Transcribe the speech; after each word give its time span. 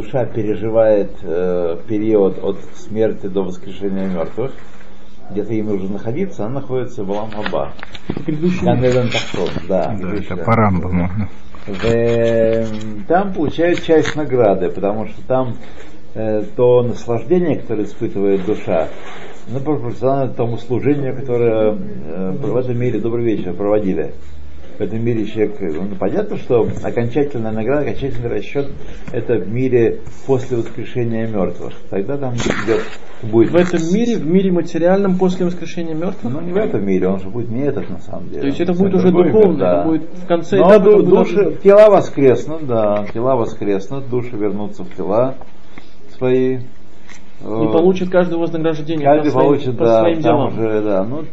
душа 0.00 0.24
переживает 0.24 1.10
э, 1.22 1.76
период 1.86 2.42
от 2.42 2.58
смерти 2.74 3.26
до 3.26 3.42
воскрешения 3.42 4.08
мертвых, 4.08 4.52
где-то 5.30 5.52
ей 5.52 5.62
нужно 5.62 5.94
находиться, 5.94 6.44
она 6.44 6.60
находится 6.60 7.04
в 7.04 7.12
Алам 7.12 7.30
Аба. 7.36 7.72
Ганеден 8.26 9.10
Тахтон, 9.10 9.48
да. 9.68 9.96
Да, 10.00 10.14
это 10.14 10.36
по 10.36 10.52
Рамбаму. 10.52 11.08
Там 13.06 13.32
получает 13.34 13.82
часть 13.82 14.16
награды, 14.16 14.70
потому 14.70 15.06
что 15.06 15.22
там 15.26 15.54
э, 16.14 16.42
то 16.56 16.82
наслаждение, 16.82 17.58
которое 17.58 17.84
испытывает 17.84 18.44
душа, 18.44 18.88
оно 19.48 19.60
пропорционально 19.60 20.32
тому 20.32 20.56
служению, 20.56 21.14
которое 21.14 21.72
э, 21.72 22.30
в 22.32 22.56
этом 22.56 22.78
мире 22.78 22.98
добрый 22.98 23.24
вечер 23.24 23.52
проводили. 23.52 24.14
В 24.80 24.82
этом 24.82 25.04
мире 25.04 25.26
человек, 25.26 25.56
ну, 25.60 25.94
понятно, 25.98 26.38
что 26.38 26.66
окончательная 26.82 27.52
награда, 27.52 27.82
окончательный 27.82 28.30
расчет 28.30 28.70
это 29.12 29.34
в 29.34 29.46
мире 29.46 30.00
после 30.26 30.56
воскрешения 30.56 31.26
мертвых. 31.26 31.74
Тогда 31.90 32.16
там 32.16 32.32
идет, 32.32 32.80
будет 33.22 33.50
В 33.50 33.56
этом 33.56 33.78
мире, 33.92 34.16
в 34.16 34.26
мире 34.26 34.50
материальном 34.50 35.18
после 35.18 35.44
воскрешения 35.44 35.94
мертвых? 35.94 36.32
ну, 36.32 36.40
не 36.40 36.52
в 36.52 36.56
этом 36.56 36.82
мире, 36.82 37.08
он 37.08 37.20
же 37.20 37.28
будет 37.28 37.50
не 37.50 37.60
этот, 37.60 37.90
на 37.90 37.98
самом 38.00 38.28
деле. 38.30 38.40
То 38.40 38.46
есть 38.46 38.58
это 38.62 38.72
будет 38.72 38.94
уже 38.94 39.10
духовно, 39.10 39.58
да. 39.58 39.80
это 39.80 39.88
будет 39.90 40.02
в 40.14 40.26
конце 40.26 40.56
Но 40.56 40.70
этапа, 40.70 40.84
ду- 40.84 41.02
души, 41.02 41.36
даже- 41.36 41.56
тела 41.56 41.90
воскреснут, 41.90 42.66
да, 42.66 43.04
тела 43.12 43.36
воскреснут, 43.36 44.08
души 44.08 44.34
вернутся 44.34 44.84
в 44.84 44.96
тела 44.96 45.34
свои. 46.16 46.54
и 46.56 46.60
получит 47.42 48.08
каждое 48.08 48.38
вознаграждение 48.38 49.04
Каждый 49.04 49.26
по 49.26 49.30
своим, 49.32 49.46
получит, 49.46 49.76
по 49.76 49.84
да, 49.84 50.00
своим 50.00 50.20
делам. 50.20 50.48
уже, 50.58 50.80
да, 50.82 51.04
ну, 51.04 51.24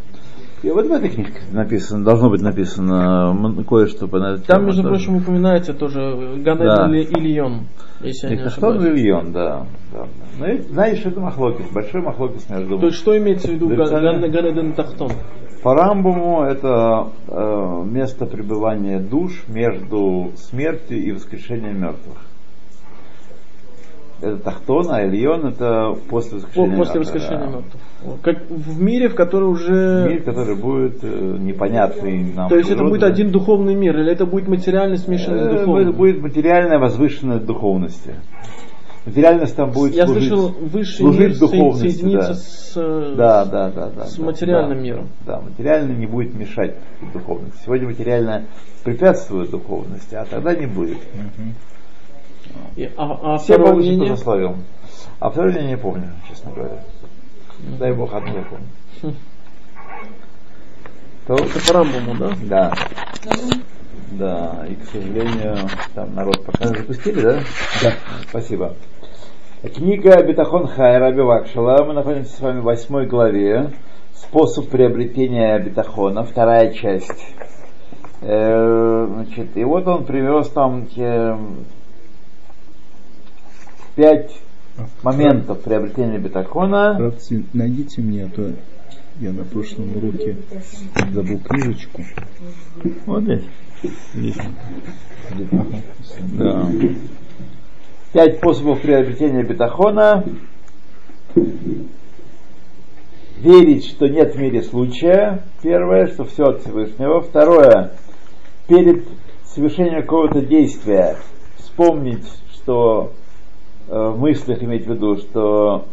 и 0.64 0.70
вот 0.72 0.88
в 0.88 0.92
этой 0.92 1.10
книжке 1.10 1.40
написано, 1.52 2.04
должно 2.04 2.30
быть 2.30 2.42
написано 2.42 3.64
кое-что 3.68 4.08
по 4.08 4.18
этой 4.18 4.44
Там, 4.44 4.66
между 4.66 4.82
тоже. 4.82 4.96
прочим, 4.96 5.18
упоминается 5.18 5.74
тоже 5.74 6.00
Ганед 6.38 6.66
Да. 6.66 6.90
или 6.90 7.04
Ильон, 7.04 7.68
если 8.02 8.30
я 8.30 8.36
не 8.36 8.42
ошибаюсь. 8.44 8.82
Вильон, 8.82 9.32
да. 9.34 9.68
да. 9.94 10.08
Ну, 10.40 10.62
знаешь, 10.70 11.06
это 11.06 11.20
махлокис, 11.20 11.68
большой 11.72 12.02
махлокис 12.02 12.50
между 12.50 12.80
То 12.80 12.88
есть 12.88 12.98
что 12.98 13.18
имеется 13.18 13.50
в 13.50 13.52
виду 13.52 13.70
Ганеден 13.70 14.74
Тахтон? 14.74 15.12
По 15.64 15.74
Рамбаму 15.74 16.44
это 16.44 17.08
э, 17.28 17.84
место 17.86 18.26
пребывания 18.26 19.00
душ 19.00 19.44
между 19.48 20.32
смертью 20.36 20.98
и 21.04 21.12
воскрешением 21.12 21.82
мертвых. 21.82 22.18
Это 24.20 24.38
Тахтон, 24.38 24.88
а 24.90 25.04
Ильон 25.06 25.46
это 25.48 25.96
после 26.10 26.40
По- 26.40 26.62
воскрешения 26.62 26.78
После 26.78 27.00
мертвых, 27.00 27.14
воскрешения 27.14 27.40
да. 27.40 27.46
мертвых. 27.46 28.22
Как 28.24 28.50
в 28.50 28.82
мире, 28.82 29.10
в 29.10 29.16
который 29.16 29.44
уже... 29.50 30.08
Мир, 30.10 30.24
который 30.24 30.56
будет 30.56 31.04
э, 31.04 31.38
непонятный 31.40 32.34
нам. 32.34 32.50
То 32.50 32.56
есть 32.56 32.70
это 32.70 32.78
природе. 32.80 32.90
будет 33.00 33.04
один 33.04 33.32
духовный 33.32 33.76
мир, 33.76 34.00
или 34.00 34.12
это 34.12 34.26
будет 34.26 34.48
материально 34.48 34.98
смешанный 34.98 35.44
с 35.44 35.48
Э, 35.48 35.50
духовным? 35.52 35.74
будет- 35.92 35.96
Будет 35.98 36.22
материальная 36.22 36.80
возвышенность 36.80 37.46
духовности. 37.46 38.16
Материальность 39.06 39.56
там 39.56 39.72
будет 39.72 39.94
Я 39.96 40.06
служить, 40.06 40.28
слышал, 40.30 40.50
высший 40.60 40.98
служить 40.98 41.20
мир 41.20 41.38
духовности, 41.40 41.90
соединится 41.90 42.28
да. 42.28 42.34
с, 42.36 43.16
Да, 43.16 43.46
да, 43.46 43.70
да, 43.72 43.90
да. 43.96 44.06
с 44.06 44.16
да, 44.18 44.26
материальным 44.26 44.78
да, 44.80 44.84
миром. 44.84 45.08
Да, 45.26 45.40
материально 45.42 45.94
не 45.94 46.06
будет 46.08 46.34
мешать 46.34 46.76
духовности. 47.14 47.58
Сегодня 47.64 47.88
материально 47.88 48.44
препятствует 48.84 49.50
духовности, 49.52 50.16
а 50.16 50.26
тогда 50.26 50.56
не 50.56 50.66
будет. 50.66 50.98
И- 52.76 52.92
а, 52.98 53.36
а 53.36 53.38
получат 53.38 53.76
мнение? 53.76 54.10
по 54.12 54.16
засловием. 54.16 54.64
А 55.20 55.30
второе 55.30 55.54
я 55.54 55.68
не 55.68 55.78
помню, 55.78 56.12
честно 56.30 56.52
говоря. 56.52 56.84
Дай 57.80 57.94
Бог 57.94 58.14
одно 58.14 58.34
я 58.38 58.44
помню. 58.44 59.16
То, 61.28 61.34
Это 61.36 61.68
по 61.68 61.74
Рамбаму, 61.74 62.16
да? 62.16 62.34
да. 62.44 62.74
Да, 64.12 64.66
и, 64.70 64.76
к 64.76 64.86
сожалению, 64.86 65.58
там 65.94 66.16
народ 66.16 66.46
пока 66.46 66.68
запустили, 66.68 67.20
да? 67.20 67.40
Да. 67.84 67.94
Спасибо. 68.30 68.76
Книга 69.76 70.24
Бетахон 70.24 70.68
Хай 70.68 70.98
Раби 70.98 71.22
Вакшала. 71.22 71.84
Мы 71.84 71.94
находимся 71.94 72.32
с 72.32 72.40
вами 72.40 72.62
в 72.62 72.64
восьмой 72.64 73.08
главе. 73.08 73.72
Способ 74.14 74.70
приобретения 74.70 75.60
бетахона, 75.60 76.24
вторая 76.24 76.72
часть. 76.74 77.34
Э, 78.22 79.08
значит, 79.10 79.58
и 79.58 79.64
вот 79.64 79.88
он 79.88 80.06
привез 80.06 80.50
там 80.50 80.88
те, 80.88 81.38
пять 83.98 84.32
моментов 85.02 85.62
приобретения 85.62 86.20
бетахона. 86.20 86.96
Братцы, 86.98 87.44
найдите 87.52 88.02
мне, 88.02 88.26
а 88.26 88.30
то 88.30 88.54
я 89.20 89.34
на 89.34 89.44
прошлом 89.44 89.98
уроке 89.98 90.38
забыл 91.12 91.40
книжечку. 91.40 92.04
Вот 93.08 93.24
здесь. 93.24 93.44
Здесь. 94.14 94.38
Да. 96.34 96.72
Пять 98.14 98.38
способов 98.38 98.82
приобретения 98.82 99.44
бетахона. 99.44 100.24
Верить, 103.40 103.86
что 103.86 104.08
нет 104.08 104.36
в 104.36 104.40
мире 104.40 104.62
случая. 104.62 105.44
Первое, 105.64 106.08
что 106.08 106.26
все 106.26 106.44
от 106.44 106.62
Всевышнего. 106.62 107.22
Второе, 107.22 107.94
перед 108.68 109.08
совершением 109.46 110.04
какого-то 110.04 110.42
действия 110.42 111.18
вспомнить, 111.58 112.28
что 112.54 113.14
в 113.88 114.20
мыслях 114.20 114.62
иметь 114.64 114.86
в 114.86 114.92
виду, 114.92 115.18
что 115.18 115.86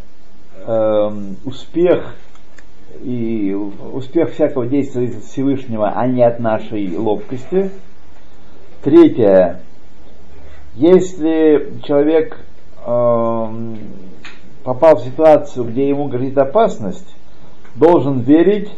эм, 0.67 1.37
успех 1.45 2.15
и 3.03 3.55
успех 3.55 4.33
всякого 4.33 4.67
действия 4.67 5.09
от 5.09 5.25
Всевышнего, 5.25 5.91
а 5.91 6.07
не 6.07 6.23
от 6.23 6.41
нашей 6.41 6.97
ловкости. 6.97 7.71
Третье. 8.83 9.61
Если 10.75 11.81
человек 11.85 12.39
эм, 12.85 13.79
попал 14.65 14.97
в 14.97 15.05
ситуацию, 15.05 15.67
где 15.67 15.89
ему 15.89 16.09
грозит 16.09 16.39
опасность, 16.39 17.15
должен 17.77 18.21
верить, 18.21 18.71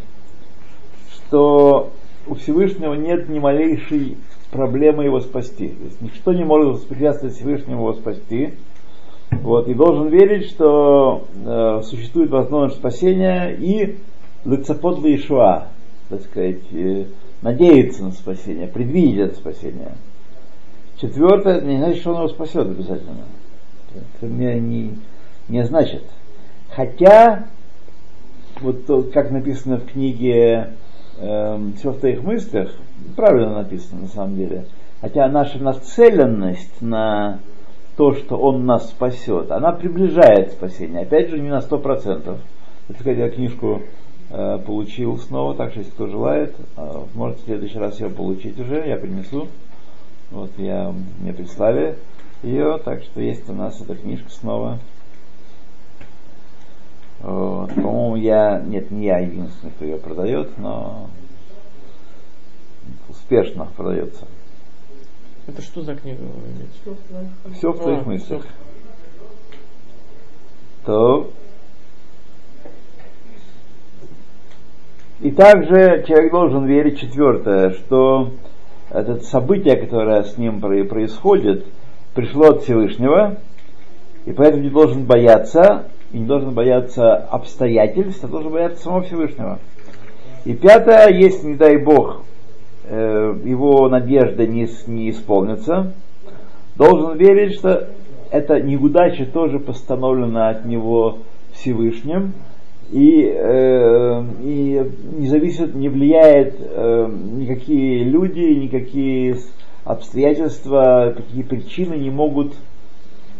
что 1.11 1.91
у 2.27 2.35
Всевышнего 2.35 2.95
нет 2.95 3.29
ни 3.29 3.39
малейшей 3.39 4.17
проблемы 4.51 5.05
его 5.05 5.21
спасти. 5.21 5.69
То 5.69 5.85
есть 5.85 6.01
ничто 6.01 6.33
не 6.33 6.45
может 6.45 6.75
воспрепятствовать 6.75 7.37
Всевышнему 7.37 7.83
его 7.83 7.93
спасти. 7.95 8.55
Вот, 9.43 9.69
и 9.69 9.75
должен 9.75 10.09
верить, 10.09 10.49
что 10.49 11.25
э, 11.45 11.81
существует 11.85 12.31
возможность 12.31 12.79
спасения 12.79 13.51
и 13.51 13.97
лицепот 14.45 15.05
Ишуа, 15.05 15.69
так 16.09 16.23
сказать, 16.23 16.63
э, 16.73 17.05
надеяться 17.43 18.05
на 18.05 18.13
спасение, 18.13 18.67
предвидеть 18.67 19.19
это 19.19 19.37
спасение. 19.37 19.93
Четвертое, 21.01 21.61
не 21.61 21.79
значит, 21.79 22.01
что 22.01 22.11
он 22.11 22.19
его 22.19 22.29
спасет 22.29 22.67
обязательно. 22.67 23.25
Это 23.95 24.27
не, 24.27 24.61
не, 24.61 24.99
не 25.49 25.65
значит. 25.65 26.05
Хотя, 26.71 27.47
вот 28.61 28.87
то, 28.87 29.03
как 29.03 29.31
написано 29.31 29.79
в 29.79 29.87
книге 29.87 30.71
эм, 31.19 31.75
«Все 31.75 31.91
в 31.91 31.99
твоих 31.99 32.23
мыслях», 32.23 32.75
правильно 33.15 33.57
написано 33.57 34.03
на 34.03 34.09
самом 34.09 34.37
деле, 34.37 34.67
хотя 35.01 35.29
наша 35.29 35.63
нацеленность 35.63 36.81
на 36.81 37.41
то, 37.97 38.15
что 38.15 38.37
Он 38.37 38.67
нас 38.67 38.91
спасет, 38.91 39.51
она 39.51 39.73
приближает 39.73 40.53
спасение. 40.53 41.03
Опять 41.03 41.31
же, 41.31 41.39
не 41.39 41.49
на 41.49 41.63
сто 41.63 41.79
процентов. 41.79 42.39
Это 42.89 43.11
я 43.11 43.31
книжку 43.31 43.83
э, 44.31 44.59
получил 44.65 45.19
снова, 45.19 45.55
так 45.55 45.71
что 45.71 45.81
если 45.81 45.93
кто 45.93 46.07
желает, 46.07 46.55
э, 46.77 47.03
может 47.15 47.41
в 47.41 47.45
следующий 47.45 47.79
раз 47.79 47.99
ее 47.99 48.11
получить 48.11 48.59
уже, 48.61 48.87
я 48.87 48.97
принесу. 48.97 49.49
Вот 50.31 50.51
я, 50.59 50.93
мне 51.21 51.33
прислали 51.33 51.97
ее, 52.43 52.79
так 52.85 53.03
что 53.03 53.21
есть 53.21 53.49
у 53.49 53.55
нас 53.55 53.81
эта 53.81 53.95
книжка 53.95 54.31
снова. 54.31 54.79
Вот. 57.21 57.75
По-моему, 57.75 58.17
я, 58.17 58.61
нет, 58.61 58.91
не 58.91 59.07
я 59.07 59.19
единственный, 59.19 59.71
кто 59.71 59.85
ее 59.85 59.97
продает, 59.97 60.59
но 60.59 61.09
успешно 63.09 63.67
продается. 63.77 64.27
Это 65.47 65.63
что 65.63 65.83
за 65.83 65.95
книга 65.95 66.23
вы 66.23 66.51
имеете? 66.51 67.57
Все 67.57 67.73
в 67.73 67.79
твоих 67.79 68.01
А, 68.01 68.09
мыслях. 68.09 68.43
То. 70.85 71.31
И 75.21 75.31
также 75.31 76.05
человек 76.07 76.31
должен 76.33 76.67
верить, 76.67 77.01
четвертое, 77.01 77.71
что 77.71 78.33
это 78.91 79.21
событие, 79.21 79.77
которое 79.77 80.25
с 80.25 80.37
ним 80.37 80.61
про- 80.61 80.85
происходит, 80.85 81.65
пришло 82.15 82.49
от 82.51 82.63
Всевышнего, 82.63 83.39
и 84.27 84.33
поэтому 84.33 84.63
не 84.63 84.71
должен 84.71 85.05
бояться, 85.05 85.89
и 86.13 86.19
не 86.19 86.27
должен 86.27 86.53
бояться 86.55 87.17
обстоятельств, 87.17 88.23
а 88.25 88.29
должен 88.29 88.53
бояться 88.53 88.83
самого 88.83 89.03
Всевышнего. 89.03 89.59
И 90.45 90.55
пятое, 90.55 91.09
если, 91.09 91.49
не 91.49 91.55
дай 91.55 91.77
Бог, 91.79 92.23
его 92.89 93.89
надежда 93.89 94.47
не, 94.47 94.69
не 94.87 95.11
исполнится, 95.11 95.93
должен 96.77 97.17
верить, 97.17 97.55
что 97.55 97.89
эта 98.31 98.61
неудача 98.61 99.27
тоже 99.27 99.59
постановлена 99.59 100.51
от 100.51 100.65
него 100.65 101.19
Всевышним, 101.53 102.35
и, 102.91 103.33
э, 103.35 104.25
и 104.43 104.91
не 105.19 105.29
зависит, 105.29 105.75
не 105.75 105.89
влияет 105.89 106.57
э, 106.61 107.09
никакие 107.33 108.05
люди, 108.05 108.41
никакие 108.41 109.39
обстоятельства, 109.85 111.13
какие 111.17 111.43
причины 111.43 111.95
не 111.95 112.11
могут 112.11 112.55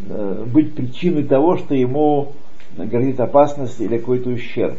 э, 0.09 0.45
быть 0.53 0.75
причиной 0.75 1.25
того, 1.25 1.57
что 1.59 1.75
ему 1.75 2.33
грозит 2.77 3.21
опасность 3.21 3.81
или 3.81 3.99
какой-то 3.99 4.31
ущерб. 4.31 4.79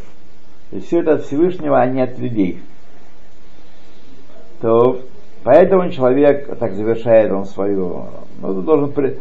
То 0.69 0.75
есть 0.75 0.87
все 0.87 0.99
это 0.99 1.13
от 1.13 1.25
Всевышнего, 1.25 1.79
а 1.79 1.85
не 1.87 2.01
от 2.01 2.19
людей. 2.19 2.59
То 4.61 5.01
поэтому 5.43 5.89
человек, 5.91 6.57
так 6.57 6.73
завершает 6.73 7.31
он 7.31 7.45
свою, 7.45 8.05
ну, 8.41 8.61
должен 8.61 8.91
при, 8.91 9.19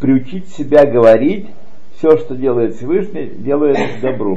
приучить 0.00 0.48
себя 0.48 0.84
говорить, 0.84 1.48
все, 1.96 2.16
что 2.18 2.34
делает 2.34 2.76
Всевышний, 2.76 3.26
делает 3.26 3.78
к 3.78 4.00
добру. 4.00 4.36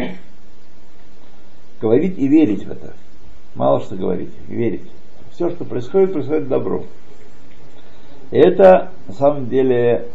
Говорить 1.82 2.18
и 2.18 2.28
верить 2.28 2.66
в 2.66 2.72
это. 2.72 2.94
Мало 3.56 3.82
что 3.82 3.96
говорить, 3.96 4.32
верить. 4.48 4.84
Все, 5.32 5.50
что 5.50 5.66
происходит, 5.66 6.14
происходит 6.14 6.48
добру. 6.48 6.86
И 8.32 8.38
это, 8.38 8.92
на 9.08 9.14
самом 9.14 9.50
деле, 9.50 10.08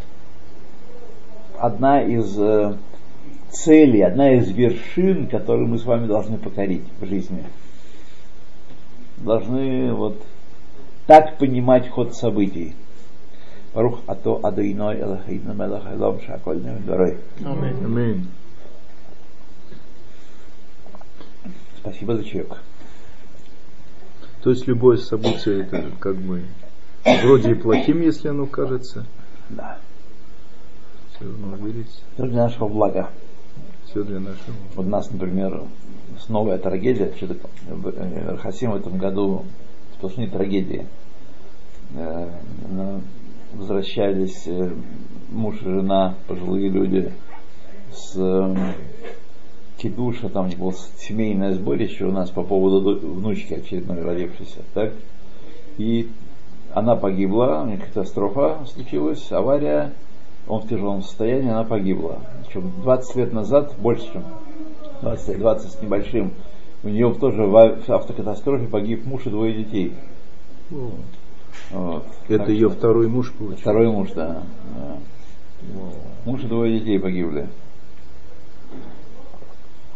одна 1.58 2.02
из 2.02 2.38
э, 2.38 2.76
целей, 3.50 4.02
одна 4.02 4.34
из 4.34 4.50
вершин, 4.50 5.28
которую 5.28 5.68
мы 5.68 5.78
с 5.78 5.84
вами 5.84 6.06
должны 6.06 6.38
покорить 6.38 6.84
в 7.00 7.06
жизни. 7.06 7.44
Должны 9.22 9.92
вот 9.92 10.20
так 11.06 11.38
понимать 11.38 11.88
ход 11.88 12.14
событий. 12.14 12.74
Барух 13.72 14.00
ато 14.06 14.40
адуиной 14.42 15.00
элахейну 15.00 15.54
мелах 15.54 15.86
элом 15.86 16.20
шаколь 16.20 16.60
дорой. 16.60 17.18
Аминь. 17.44 18.28
Спасибо 21.78 22.16
за 22.16 22.24
чаек. 22.24 22.58
То 24.42 24.50
есть 24.50 24.66
любое 24.66 24.96
событие 24.96 25.62
это 25.62 25.84
как 26.00 26.16
бы 26.16 26.44
вроде 27.04 27.52
и 27.52 27.54
плохим, 27.54 28.02
если 28.02 28.28
оно 28.28 28.46
кажется. 28.46 29.06
Да. 29.50 29.78
Все 31.14 31.24
равно 31.24 31.56
верить. 31.64 32.02
Это 32.16 32.26
для 32.26 32.44
нашего 32.44 32.68
блага. 32.68 33.10
Все 33.86 34.02
для 34.02 34.20
нашего. 34.20 34.54
Вот 34.74 34.86
нас, 34.86 35.10
например, 35.10 35.62
новая 36.28 36.58
трагедия, 36.58 37.12
что-то 37.16 37.36
в 37.68 38.38
Хасим 38.38 38.72
в 38.72 38.76
этом 38.76 38.98
году 38.98 39.44
сплошные 39.96 40.28
трагедии. 40.28 40.86
Э, 41.94 42.28
Возвращались 43.54 44.44
э, 44.46 44.70
муж 45.30 45.60
и 45.60 45.64
жена, 45.64 46.14
пожилые 46.26 46.70
люди, 46.70 47.12
с 47.92 48.14
э, 48.16 48.56
кидуша, 49.76 50.30
там 50.30 50.48
было 50.50 50.72
семейное 50.72 51.52
сборище 51.52 52.06
у 52.06 52.12
нас 52.12 52.30
по 52.30 52.42
поводу 52.42 52.98
внучки 52.98 53.52
очередной 53.52 54.00
родившейся, 54.02 54.60
так? 54.72 54.92
И 55.76 56.08
она 56.72 56.96
погибла, 56.96 57.62
у 57.62 57.66
нее 57.66 57.78
катастрофа 57.78 58.64
случилась, 58.72 59.30
авария, 59.30 59.92
он 60.48 60.62
в 60.62 60.68
тяжелом 60.68 61.02
состоянии, 61.02 61.50
она 61.50 61.64
погибла. 61.64 62.20
Причем 62.46 62.72
20 62.82 63.16
лет 63.16 63.32
назад, 63.32 63.74
больше, 63.78 64.10
чем 64.12 64.24
20, 65.02 65.38
20 65.38 65.70
с 65.70 65.82
небольшим, 65.82 66.32
у 66.84 66.88
нее 66.88 67.12
тоже 67.14 67.42
в 67.42 67.56
автокатастрофе 67.88 68.66
погиб 68.66 69.04
муж 69.04 69.26
и 69.26 69.30
двое 69.30 69.64
детей. 69.64 69.94
Вот. 71.70 72.04
Это 72.28 72.38
так 72.38 72.48
ее 72.48 72.68
что, 72.68 72.78
второй 72.78 73.08
муж 73.08 73.32
получился? 73.32 73.62
Второй 73.62 73.90
муж, 73.90 74.10
да. 74.12 74.42
да. 74.76 74.96
Муж 76.24 76.42
и 76.42 76.46
двое 76.46 76.78
детей 76.78 76.98
погибли. 76.98 77.48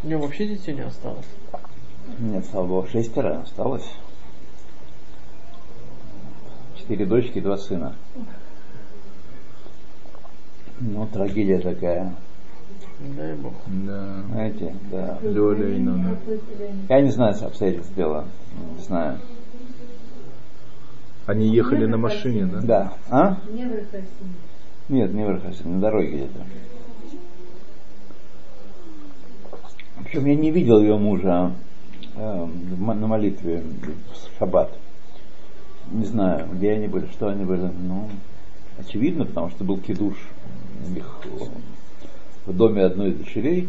У 0.03 0.09
него 0.09 0.23
вообще 0.23 0.47
детей 0.47 0.75
не 0.75 0.83
осталось? 0.83 1.27
Нет, 2.19 2.45
слава 2.51 2.67
богу, 2.67 2.89
шестеро 2.89 3.41
осталось. 3.41 3.89
Четыре 6.77 7.07
дочки 7.07 7.39
и 7.39 7.41
два 7.41 7.57
сына. 7.59 7.95
Ну, 10.79 11.07
трагедия 11.07 11.59
такая. 11.59 12.15
Дай 12.99 13.35
Бог. 13.35 13.53
Да. 13.67 14.23
Знаете, 14.31 14.75
да. 14.91 15.19
Доля 15.23 15.69
и 15.69 15.85
Я 16.89 17.01
не 17.03 17.11
знаю 17.11 17.35
обстоятельств 17.45 17.95
дела. 17.95 18.25
Не 18.77 18.83
знаю. 18.83 19.19
Они 21.27 21.49
ехали 21.49 21.87
на 21.87 21.99
машине, 21.99 22.47
да? 22.47 22.61
Да. 22.61 22.93
А? 23.11 23.37
Не 23.53 23.65
в 23.65 23.73
Рахасине. 23.73 24.35
Нет, 24.89 25.13
не 25.13 25.25
в 25.25 25.31
Рахасине, 25.31 25.75
на 25.75 25.81
дороге 25.81 26.09
где-то. 26.09 26.47
Причем 30.05 30.25
я 30.27 30.37
не 30.37 30.51
видел 30.53 30.81
ее 30.81 30.97
мужа 30.97 31.53
э, 32.15 32.47
на 32.79 33.07
молитве 33.07 33.63
в 33.63 34.39
шаббат. 34.39 34.73
Не 35.91 36.05
знаю, 36.05 36.49
где 36.53 36.73
они 36.73 36.87
были, 36.87 37.07
что 37.07 37.29
они 37.29 37.45
были. 37.45 37.71
Ну, 37.81 38.09
очевидно, 38.79 39.25
потому 39.25 39.51
что 39.51 39.65
был 39.65 39.79
кидуш 39.79 40.17
их 40.95 41.21
в 42.47 42.57
доме 42.57 42.85
одной 42.85 43.11
из 43.11 43.17
дочерей. 43.17 43.69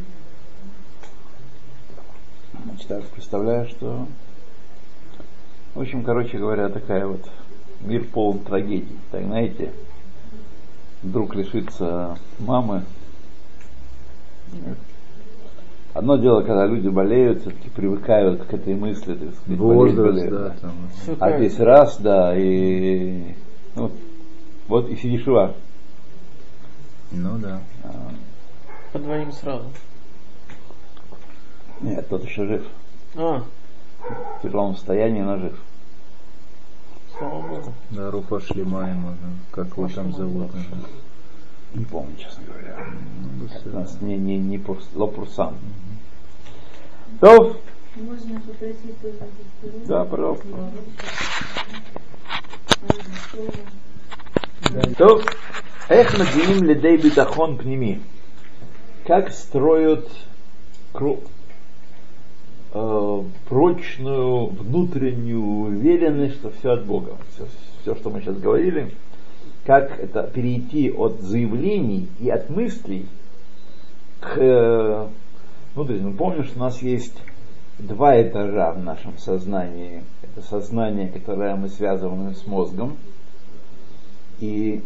Значит, 2.64 2.88
так 2.88 3.04
представляю, 3.06 3.68
что... 3.68 4.08
В 5.74 5.82
общем, 5.82 6.04
короче 6.04 6.38
говоря, 6.38 6.70
такая 6.70 7.06
вот 7.06 7.22
мир 7.82 8.06
полон 8.06 8.40
трагедий. 8.40 8.98
Так, 9.12 9.24
знаете, 9.24 9.72
вдруг 11.04 11.36
лишится 11.36 12.18
мамы. 12.40 12.84
Одно 15.94 16.18
дело, 16.18 16.42
когда 16.42 16.66
люди 16.68 16.88
болеют, 16.88 17.42
все-таки 17.42 17.70
привыкают 17.70 18.44
к 18.44 18.54
этой 18.54 18.76
мысли, 18.76 19.16
так 19.16 19.34
сказать, 19.36 19.60
Возраст, 19.60 19.98
болеть, 19.98 20.30
да, 20.30 20.56
там. 20.62 20.72
А 21.20 21.38
здесь 21.38 21.60
раз, 21.60 21.98
да, 21.98 22.38
и 22.38 23.34
ну, 23.76 23.92
вот 24.68 24.90
и 24.90 24.96
сидишь 24.96 25.22
Ишуа. 25.22 25.54
Ну 27.12 27.38
да. 27.40 27.62
А. 27.84 28.12
По 28.93 28.99
двоим 28.99 29.33
сразу. 29.33 29.71
Нет, 31.81 32.09
тот 32.09 32.25
еще 32.25 32.47
жив. 32.47 32.67
А. 33.17 33.45
В 34.39 34.43
тяжелом 34.43 34.77
состоянии, 34.77 35.23
но 35.23 35.39
жив. 35.39 35.59
Слава 37.17 37.43
Богу. 37.43 37.73
Да, 37.91 38.11
Руфа 38.11 38.41
Шлемаема, 38.41 39.17
как 39.51 39.69
его 39.77 39.89
там 39.89 40.13
зовут. 40.13 40.51
Не 41.75 41.85
помню, 41.85 42.15
честно 42.17 42.45
говоря. 42.45 42.77
Ну, 43.39 43.47
Это 43.47 43.71
у 43.71 43.73
нас 43.81 44.01
не, 44.01 44.17
не, 44.17 44.39
не 44.39 44.59
пурс, 44.59 44.87
лопурсан. 44.95 45.57
То, 47.21 47.57
Можно 47.97 48.41
попросить 48.41 49.01
тоже 49.01 49.17
да, 49.87 50.05
пожалуйста. 50.05 50.47
То, 54.99 55.21
איך 55.91 56.21
מגיעים 56.21 56.65
לידי 56.65 56.97
ביטחון 56.97 57.59
פנימי? 57.59 57.99
Как 59.08 59.32
строят 59.32 60.06
э, 62.74 63.24
прочную 63.48 64.48
внутреннюю 64.48 65.42
уверенность, 65.42 66.36
что 66.36 66.52
все 66.52 66.72
от 66.74 66.86
Бога. 66.86 67.16
Все, 67.34 67.48
все, 67.82 67.96
что 67.96 68.10
мы 68.10 68.20
сейчас 68.20 68.38
говорили, 68.38 68.94
как 69.66 69.98
это 69.98 70.24
перейти 70.24 70.92
от 70.92 71.22
заявлений 71.22 72.10
и 72.20 72.30
от 72.30 72.50
мыслей 72.50 73.06
к 74.20 74.38
э, 74.38 75.08
внутреннему. 75.74 76.14
Помню, 76.14 76.44
что 76.44 76.58
у 76.58 76.64
нас 76.64 76.82
есть 76.82 77.16
два 77.80 78.22
этажа 78.22 78.74
в 78.74 78.84
нашем 78.84 79.18
сознании. 79.20 80.04
Это 80.22 80.46
сознание, 80.46 81.08
которое 81.08 81.56
мы 81.56 81.70
связываем 81.70 82.36
с 82.36 82.46
мозгом, 82.46 82.98
и 84.42 84.84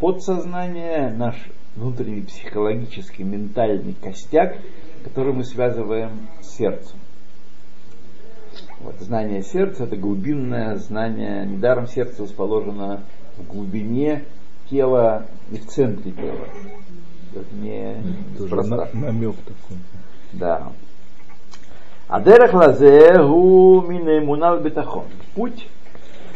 подсознание, 0.00 1.14
наш 1.16 1.36
внутренний 1.76 2.22
психологический, 2.22 3.24
ментальный 3.24 3.94
костяк, 3.94 4.56
который 5.04 5.32
мы 5.32 5.44
связываем 5.44 6.28
с 6.40 6.56
сердцем. 6.56 6.98
Вот, 8.80 8.94
знание 9.00 9.42
сердца– 9.42 9.84
это 9.84 9.96
глубинное 9.96 10.76
знание. 10.76 11.46
Недаром 11.46 11.86
сердце 11.86 12.22
расположено 12.22 13.02
в 13.36 13.46
глубине 13.46 14.24
тела 14.70 15.26
и 15.50 15.58
в 15.58 15.66
центре 15.66 16.12
тела. 16.12 16.46
Это 17.34 17.54
не 17.56 17.96
на, 18.38 18.88
намек 18.92 19.36
такой. 19.36 19.78
Да. 20.32 20.72
Адерах 22.08 22.52
лазе 22.52 23.18
гу 23.18 23.82
мине 23.88 24.20
мунал 24.20 24.60
бетахон. 24.60 25.06
Путь 25.34 25.66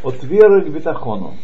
от 0.03 0.23
веры 0.25 0.63
к 0.63 0.69
бетахону. 0.69 1.35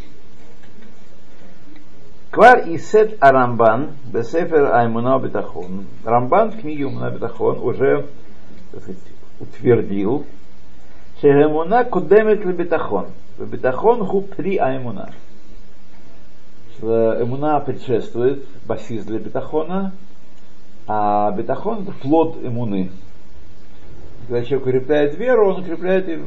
Квар 2.35 2.65
Исет 2.67 3.17
Арамбан, 3.21 3.91
Бесефер 4.13 4.75
Аймуна 4.75 5.21
Бетахон. 5.21 5.87
Рамбан 6.05 6.51
в 6.51 6.61
книге 6.61 6.87
Умна 6.87 7.09
Бетахон 7.09 7.61
уже 7.61 8.07
сказать, 8.73 8.99
утвердил, 9.39 10.25
Шехемуна 11.21 11.85
кудемет 11.85 12.45
лебетахон. 12.45 13.07
Бетахон 13.39 14.05
ху 14.05 14.23
при 14.23 14.57
аймуна. 14.57 15.13
Эмуна 16.83 17.61
предшествует 17.61 18.45
басиз 18.67 19.05
для 19.05 19.21
бетахона, 19.21 19.93
а 20.89 21.31
бетахон 21.31 21.85
это 21.85 21.93
плод 21.93 22.39
эмуны. 22.43 22.91
Когда 24.27 24.43
человек 24.45 24.67
укрепляет 24.67 25.17
веру, 25.17 25.55
он 25.55 25.61
укрепляет 25.61 26.09
и 26.09 26.19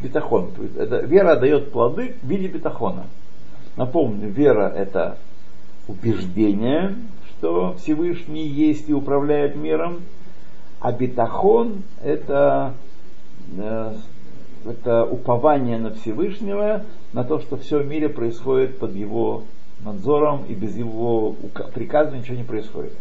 бетахон. 0.00 0.52
Это, 0.78 1.00
вера 1.00 1.34
дает 1.34 1.72
плоды 1.72 2.14
в 2.22 2.28
виде 2.28 2.46
бетахона. 2.46 3.06
Напомню, 3.76 4.28
вера 4.28 4.68
это 4.68 5.18
убеждение, 5.88 6.96
что 7.30 7.74
Всевышний 7.74 8.46
есть 8.46 8.88
и 8.88 8.94
управляет 8.94 9.56
миром, 9.56 10.02
а 10.80 10.92
битахон 10.92 11.82
это, 12.02 12.74
э, 13.56 13.94
это 14.64 15.04
упование 15.04 15.78
на 15.78 15.92
Всевышнего, 15.94 16.84
на 17.12 17.24
то, 17.24 17.38
что 17.40 17.56
все 17.56 17.78
в 17.78 17.86
мире 17.86 18.08
происходит 18.08 18.78
под 18.78 18.94
его 18.94 19.44
надзором 19.84 20.44
и 20.48 20.54
без 20.54 20.76
его 20.76 21.36
приказа 21.74 22.16
ничего 22.16 22.36
не 22.36 22.44
происходит. 22.44 22.92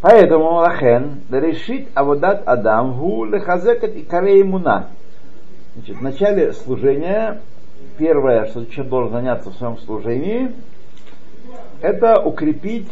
Поэтому 0.00 0.52
лахен 0.52 1.22
решит 1.30 1.88
аводат 1.94 2.46
адам 2.46 2.98
гу 2.98 3.24
лехазекат 3.24 3.96
и 3.96 4.02
карей 4.02 4.42
муна. 4.42 4.88
Значит, 5.74 5.96
в 5.96 6.02
начале 6.02 6.52
служения 6.52 7.40
первое, 7.98 8.46
что 8.46 8.66
человек 8.66 8.90
должен 8.90 9.12
заняться 9.12 9.50
в 9.50 9.54
своем 9.54 9.78
служении, 9.78 10.52
это 11.80 12.20
укрепить 12.20 12.90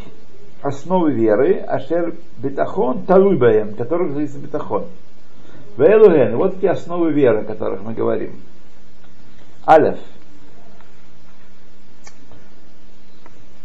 основы 0.63 1.13
веры, 1.13 1.59
ашер 1.59 2.15
бетахон 2.39 3.05
талуйбаем, 3.05 3.75
которых 3.75 4.13
зависит 4.13 4.39
бетахон. 4.39 4.87
Вейлуген, 5.77 6.37
вот 6.37 6.61
те 6.61 6.71
основы 6.71 7.13
веры, 7.13 7.41
о 7.41 7.45
которых 7.45 7.83
мы 7.83 7.95
говорим. 7.95 8.41
Алеф. 9.67 9.99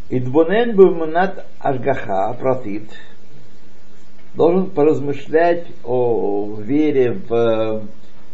Идбонен 0.10 0.76
бумнат 0.76 1.46
ашгаха 1.60 2.34
протит 2.40 2.90
должен 4.34 4.70
поразмышлять 4.70 5.68
о 5.84 6.56
вере 6.60 7.14
в 7.28 7.34
э, 7.34 7.82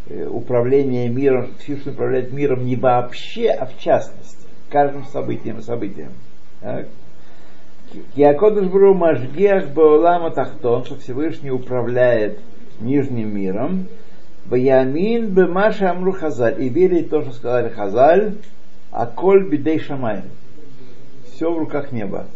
управление 0.09 1.09
миром, 1.09 1.49
Всевышний 1.59 1.91
управляет 1.91 2.31
миром 2.31 2.65
не 2.65 2.75
вообще, 2.75 3.49
а 3.49 3.65
в 3.65 3.77
частности, 3.79 4.45
каждым 4.69 5.05
событием 5.05 5.59
и 5.59 5.61
событием. 5.61 6.11
Якодыш 8.15 8.67
Бру 8.67 8.93
Машгех 8.93 9.69
Баулама 9.69 10.31
Тахтон, 10.31 10.85
что 10.85 10.95
Всевышний 10.97 11.51
управляет 11.51 12.39
нижним 12.79 13.35
миром, 13.35 13.87
Баямин 14.45 15.29
Бемаша 15.29 15.91
Амру 15.91 16.11
Хазаль, 16.11 16.61
и 16.61 16.69
верит 16.69 17.09
то, 17.09 17.21
что 17.21 17.31
сказали 17.31 17.69
Хазаль, 17.69 18.35
а 18.91 19.05
коль 19.05 19.49
бидей 19.49 19.79
шамай. 19.79 20.21
Все 21.33 21.51
в 21.51 21.57
руках 21.57 21.91
неба. 21.91 22.27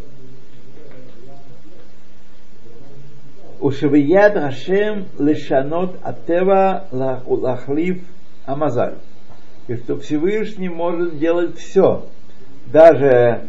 ушевияд 3.60 4.34
Хашем 4.34 5.06
лешанот 5.18 5.98
атева 6.04 6.86
лахлив 6.92 8.02
амазаль. 8.46 8.96
И 9.68 9.76
что 9.76 10.00
Всевышний 10.00 10.70
может 10.70 11.20
делать 11.20 11.58
все, 11.58 12.06
даже 12.72 13.48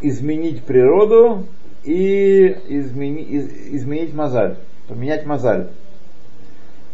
изменить 0.00 0.62
природу 0.62 1.46
и 1.84 2.56
измени, 2.68 3.22
из, 3.22 3.48
изменить 3.74 4.14
мазаль, 4.14 4.56
поменять 4.88 5.24
мазаль. 5.26 5.70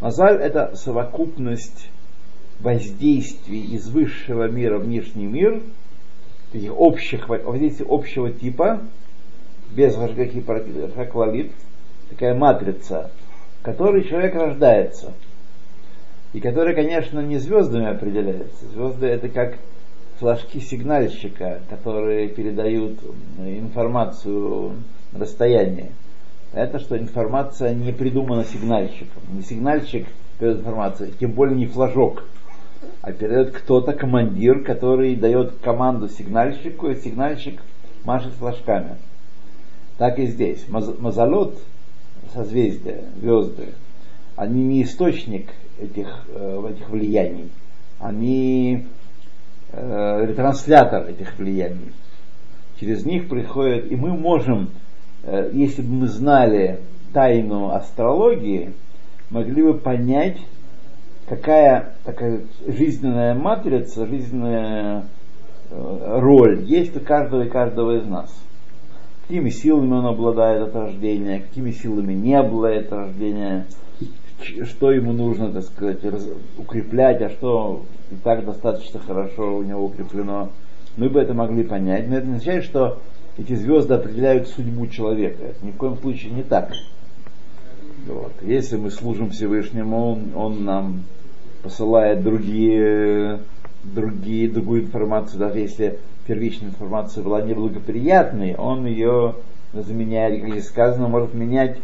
Мазаль 0.01 0.41
это 0.41 0.75
совокупность 0.77 1.91
воздействий 2.61 3.75
из 3.75 3.89
высшего 3.89 4.49
мира 4.49 4.79
в 4.79 4.87
нижний 4.87 5.27
мир, 5.27 5.63
таких 6.53 6.79
общих 6.79 7.29
воздействий 7.29 7.87
общего 7.89 8.31
типа, 8.31 8.81
без 9.75 9.95
каких-то 9.95 10.89
такая 12.13 12.35
матрица, 12.35 13.11
в 13.61 13.65
которой 13.65 14.05
человек 14.05 14.35
рождается. 14.35 15.13
И 16.33 16.41
которая, 16.41 16.75
конечно, 16.75 17.21
не 17.21 17.39
звездами 17.39 17.89
определяется. 17.89 18.67
Звезды 18.73 19.07
это 19.07 19.29
как 19.29 19.57
флажки 20.19 20.61
сигнальщика, 20.61 21.61
которые 21.69 22.29
передают 22.29 22.99
информацию 23.39 24.77
на 25.13 25.21
расстоянии. 25.21 25.91
Это 26.53 26.79
что 26.79 26.99
информация 26.99 27.75
не 27.75 27.93
придумана 27.93 28.45
сигнальщиком. 28.45 29.23
Не 29.33 29.43
сигнальщик 29.43 30.07
передает 30.39 30.61
информацию, 30.61 31.11
тем 31.19 31.33
более 31.33 31.57
не 31.57 31.67
флажок, 31.67 32.25
а 33.01 33.13
передает 33.13 33.53
кто-то, 33.53 33.93
командир, 33.93 34.63
который 34.63 35.17
дает 35.17 35.59
команду 35.63 36.09
сигнальщику, 36.09 36.89
и 36.89 37.01
сигнальщик 37.01 37.61
машет 38.05 38.33
флажками. 38.35 38.97
Так 39.99 40.19
и 40.19 40.27
здесь. 40.27 40.67
Мазалот, 40.69 41.59
созвездия, 42.33 43.05
звезды, 43.21 43.69
они 44.37 44.65
не 44.65 44.83
источник 44.83 45.51
этих, 45.81 46.25
э, 46.29 46.71
этих 46.71 46.89
влияний, 46.91 47.51
они 47.99 48.87
э, 49.73 50.27
ретранслятор 50.27 51.09
этих 51.09 51.39
влияний. 51.39 51.93
Через 52.81 53.05
них 53.05 53.29
приходят, 53.29 53.91
и 53.91 53.97
мы 53.97 54.17
можем, 54.17 54.71
э, 55.25 55.51
если 55.53 55.83
бы 55.83 55.93
мы 55.93 56.07
знали 56.09 56.81
тайну 57.13 57.71
астрологии, 57.71 58.73
могли 59.31 59.63
бы 59.63 59.75
понять, 59.75 60.39
какая 61.29 61.95
такая 62.05 62.41
жизненная 62.67 63.35
матрица, 63.35 64.07
жизненная 64.07 65.05
роль 65.71 66.65
есть 66.65 66.95
у 66.97 67.01
каждого 67.01 67.45
и 67.45 67.49
каждого 67.49 67.97
из 67.97 68.05
нас 68.05 68.31
какими 69.33 69.49
силами 69.49 69.95
он 69.95 70.05
обладает 70.05 70.61
от 70.61 70.75
рождения, 70.75 71.41
какими 71.41 71.71
силами 71.71 72.13
не 72.13 72.35
обладает 72.35 72.93
рождения, 72.93 73.65
что 74.65 74.91
ему 74.91 75.15
нужно, 75.15 75.51
так 75.51 75.65
сказать, 75.65 76.01
укреплять, 76.59 77.23
а 77.23 77.31
что 77.31 77.83
и 78.11 78.17
так 78.17 78.45
достаточно 78.45 79.01
хорошо 79.01 79.57
у 79.57 79.63
него 79.63 79.87
укреплено. 79.87 80.51
Мы 80.99 81.09
бы 81.09 81.19
это 81.19 81.33
могли 81.33 81.65
понять, 81.65 82.11
но 82.11 82.19
это 82.19 82.27
означает, 82.27 82.65
что 82.65 82.99
эти 83.39 83.55
звезды 83.55 83.95
определяют 83.95 84.49
судьбу 84.49 84.87
человека. 84.89 85.45
Это 85.45 85.65
ни 85.65 85.71
в 85.71 85.77
коем 85.79 85.97
случае 85.97 86.33
не 86.33 86.43
так. 86.43 86.71
Вот. 88.07 88.33
Если 88.43 88.77
мы 88.77 88.91
служим 88.91 89.31
Всевышнему, 89.31 90.13
он, 90.13 90.33
он 90.35 90.65
нам 90.67 91.05
посылает 91.63 92.23
другие, 92.23 93.39
другие, 93.83 94.51
другую 94.51 94.83
информацию, 94.83 95.39
даже 95.39 95.59
если 95.59 95.99
первичная 96.27 96.71
информация 96.71 97.23
была 97.23 97.43
неблагоприятной, 97.43 98.55
он 98.55 98.87
ее 98.87 99.35
заменяет, 99.73 100.41
как 100.41 100.51
здесь 100.51 100.69
сказано, 100.69 101.09
может 101.09 101.35
менять 101.35 101.79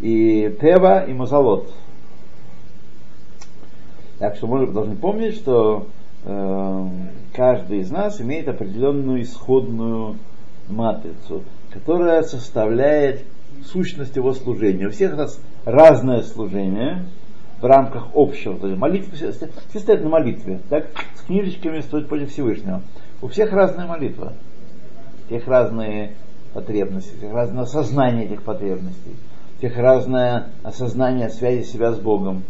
и 0.00 0.54
Тева, 0.60 1.04
и 1.04 1.12
Мазалот. 1.12 1.72
Так 4.18 4.36
что 4.36 4.46
мы 4.46 4.66
должны 4.66 4.96
помнить, 4.96 5.34
что 5.34 5.88
э, 6.24 6.88
каждый 7.34 7.80
из 7.80 7.90
нас 7.90 8.20
имеет 8.20 8.48
определенную 8.48 9.22
исходную 9.22 10.16
матрицу, 10.68 11.42
которая 11.70 12.22
составляет 12.22 13.24
сущность 13.64 14.16
его 14.16 14.32
служения. 14.32 14.86
У 14.86 14.90
всех 14.90 15.16
нас 15.16 15.40
разное 15.64 16.22
служение 16.22 17.06
в 17.60 17.66
рамках 17.66 18.08
общего. 18.14 18.54
Молитва, 18.76 19.14
все, 19.14 19.32
стоят 19.32 20.02
на 20.02 20.08
молитве, 20.08 20.60
так, 20.68 20.86
с 21.16 21.22
книжечками 21.22 21.80
стоят 21.80 22.08
против 22.08 22.30
Всевышнего. 22.30 22.82
У 23.24 23.28
всех 23.28 23.54
разная 23.54 23.86
молитва. 23.86 24.34
У 25.22 25.26
всех 25.28 25.48
разные 25.48 26.12
потребности, 26.52 27.14
у 27.14 27.16
всех 27.16 27.32
разное 27.32 27.62
осознание 27.62 28.26
этих 28.26 28.42
потребностей, 28.42 29.16
у 29.54 29.58
всех 29.58 29.78
разное 29.78 30.48
осознание 30.62 31.30
связи 31.30 31.62
себя 31.62 31.92
с 31.92 31.98
Богом. 31.98 32.42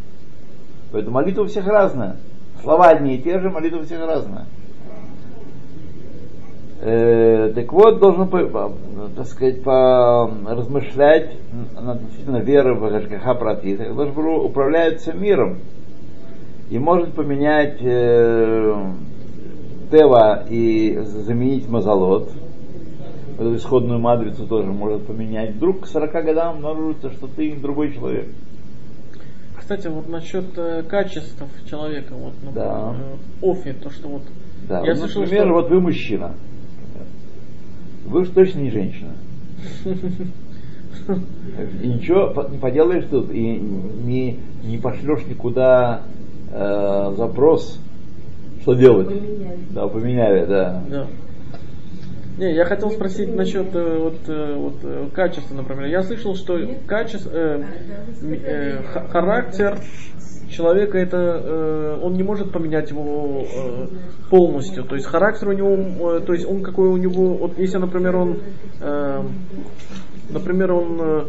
Поэтому 0.91 1.15
молитва 1.15 1.43
у 1.43 1.47
всех 1.47 1.69
разная. 1.69 2.17
Слова 2.61 2.89
одни 2.89 3.15
и 3.15 3.23
те 3.23 3.39
же, 3.39 3.51
молитва 3.51 3.79
у 3.79 3.85
всех 3.85 4.01
разная. 4.01 4.47
Э, 6.81 7.53
так 7.55 7.73
вот, 7.73 8.01
должен, 8.01 8.29
так 9.15 9.27
сказать, 9.29 9.65
размышлять 9.65 11.37
над 11.81 12.01
действительно 12.01 12.39
верой 12.39 12.75
в 12.75 12.81
Гашгаха 12.81 13.35
Прати. 13.35 13.77
Должен 13.77 14.45
управляется 14.45 15.13
миром 15.13 15.61
и 16.69 16.81
может 16.81 17.15
поменять 17.15 17.79
э, 17.81 18.75
Тева 19.95 20.45
и 20.51 20.99
заменить 21.05 21.69
Мазалот, 21.69 22.29
эту 23.39 23.55
исходную 23.55 24.01
матрицу 24.01 24.45
тоже 24.45 24.73
может 24.73 25.07
поменять. 25.07 25.55
Вдруг 25.55 25.83
к 25.83 25.87
40 25.87 26.13
годам 26.25 26.57
обнаружится, 26.57 27.11
что 27.13 27.29
ты 27.29 27.55
другой 27.55 27.95
человек. 27.95 28.27
Кстати, 29.57 29.87
вот 29.87 30.09
насчет 30.09 30.47
э, 30.59 30.83
качеств 30.83 31.45
человека, 31.71 32.13
вот, 32.15 32.33
например, 32.43 32.69
да. 32.69 32.97
э, 33.43 33.47
офи, 33.47 33.73
то, 33.73 33.89
что 33.91 34.09
вот... 34.09 34.23
Да, 34.69 34.81
я 34.85 34.95
ну, 34.95 34.97
слышал, 34.97 35.23
например, 35.23 35.45
что... 35.45 35.55
вот 35.55 35.71
вы 35.71 35.81
мужчина. 35.81 36.35
Вы 38.05 38.23
уж 38.23 38.29
точно 38.31 38.59
не 38.61 38.71
женщина. 38.71 39.13
И 41.83 41.87
ничего 41.87 42.49
не 42.51 42.59
поделаешь 42.59 43.05
тут, 43.09 43.31
и 43.31 43.59
не, 43.59 44.41
не 44.65 44.77
пошлешь 44.79 45.25
никуда 45.27 46.03
э, 46.51 47.15
запрос 47.17 47.79
что 48.65 48.73
делать? 48.73 49.09
Поменяли. 49.09 49.59
Да, 49.71 49.89
поменяли, 49.89 50.47
да. 50.47 50.83
Да. 50.89 51.07
Не, 52.39 52.55
я 52.55 52.65
хотел 52.65 52.91
спросить 52.91 53.35
насчет 53.35 53.75
э, 53.75 53.99
вот, 53.99 54.17
э, 54.27 54.55
вот, 54.57 54.75
э, 54.83 55.07
качества, 55.15 55.55
например. 55.55 55.85
Я 55.87 56.03
слышал, 56.03 56.35
что 56.35 56.59
качество, 56.87 57.31
э, 57.31 57.61
м- 58.23 58.41
э, 58.43 58.83
ха- 58.93 59.07
характер 59.09 59.79
человека 60.51 60.97
это 60.99 61.17
э, 61.45 61.99
он 62.03 62.15
не 62.15 62.23
может 62.23 62.53
поменять 62.53 62.91
его 62.91 63.45
э, 63.55 63.87
полностью. 64.31 64.83
То 64.85 64.95
есть 64.95 65.07
характер 65.07 65.49
у 65.49 65.53
него, 65.53 66.17
э, 66.17 66.21
то 66.21 66.33
есть 66.33 66.47
он 66.47 66.63
какой 66.63 66.89
у 66.89 66.97
него, 66.97 67.35
вот 67.35 67.59
если, 67.59 67.77
например, 67.77 68.17
он, 68.17 68.39
э, 68.81 69.23
например, 70.31 70.73
он 70.73 71.01
э, 71.01 71.25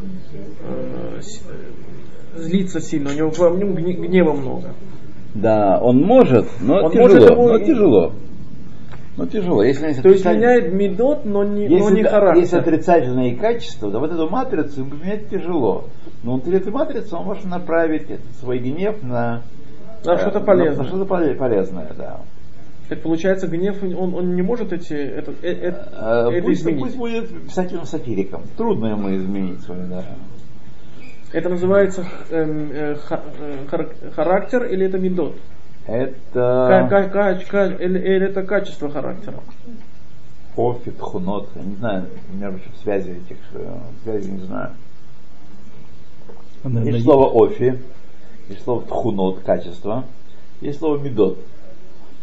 э, 0.70 1.20
э, 1.20 2.40
злится 2.40 2.80
сильно, 2.80 3.10
у 3.10 3.14
него 3.14 3.50
нем 3.58 3.74
гне- 3.76 4.08
гнева 4.08 4.32
много. 4.34 4.70
Да, 5.36 5.80
он 5.82 6.02
может, 6.02 6.46
но 6.62 6.86
Он 6.86 6.92
тяжело. 6.92 7.08
может 7.08 7.30
его 7.32 7.48
но 7.50 7.60
тяжело. 7.60 8.12
Но 9.18 9.26
тяжело. 9.28 9.64
Если, 9.64 9.88
если 9.88 10.02
То 10.02 10.10
есть 10.10 10.26
меняет 10.26 10.74
медот, 10.74 11.24
но 11.26 11.44
не, 11.44 11.68
но 11.70 11.76
если, 11.78 11.96
не 11.96 12.04
да, 12.04 12.10
характер. 12.10 12.42
есть 12.42 12.54
отрицательные 12.54 13.36
качества, 13.36 13.90
да 13.92 14.00
вот 14.00 14.12
эту 14.12 14.30
матрицу 14.30 14.86
поменять 14.86 15.30
тяжело. 15.30 15.86
Но 16.24 16.34
внутри 16.34 16.58
этой 16.58 16.72
матрицы 16.72 17.16
он 17.16 17.26
может 17.26 17.46
направить 17.46 18.08
свой 18.40 18.60
гнев 18.60 19.02
на, 19.04 19.44
На 20.04 20.14
э, 20.14 20.18
что-то 20.18 20.40
на- 20.40 20.46
полезное. 20.46 20.84
На, 20.84 20.90
что-то 20.90 21.06
поле- 21.06 21.36
полезное, 21.36 21.92
да. 21.98 22.18
Так 22.90 23.02
получается, 23.02 23.48
гнев, 23.48 23.78
он, 23.98 24.14
он 24.14 24.36
не 24.36 24.42
может 24.42 24.72
эти, 24.74 24.94
это, 24.94 25.32
э- 25.42 25.52
э- 25.54 25.74
Э, 25.94 26.30
это 26.32 26.44
пусть, 26.46 26.62
изменить. 26.62 26.82
пусть 26.84 26.98
будет 26.98 27.30
писателем-сатириком. 27.46 28.44
Трудно 28.58 28.88
ему 28.88 29.16
изменить 29.16 29.62
свой, 29.62 29.78
да. 29.90 30.04
Это 31.36 31.50
называется 31.50 32.06
эм, 32.30 32.72
э, 32.72 32.96
э, 33.10 33.66
хар- 33.70 34.12
характер 34.16 34.64
или 34.64 34.86
это 34.86 34.98
медот? 34.98 35.36
Это 35.86 36.88
ка- 36.90 37.10
ка- 37.10 37.42
ка- 37.46 37.66
или, 37.84 38.00
или 38.00 38.28
это 38.28 38.44
качество 38.44 38.90
характера? 38.90 39.42
офит, 40.56 40.98
хунот. 40.98 41.50
Я 41.56 41.64
не 41.64 41.76
знаю, 41.76 42.06
между 42.32 42.62
связи 42.82 43.10
этих 43.10 43.36
э, 43.52 43.78
связей 44.04 44.32
не 44.32 44.46
знаю. 44.46 44.72
Наверное, 46.64 46.94
Есть 46.94 47.04
слово 47.04 47.30
офи, 47.34 47.82
есть 48.48 48.64
слово 48.64 48.84
тхунот, 48.84 49.42
качество, 49.42 50.06
есть 50.62 50.80
слово 50.80 51.00
медот. 51.00 51.38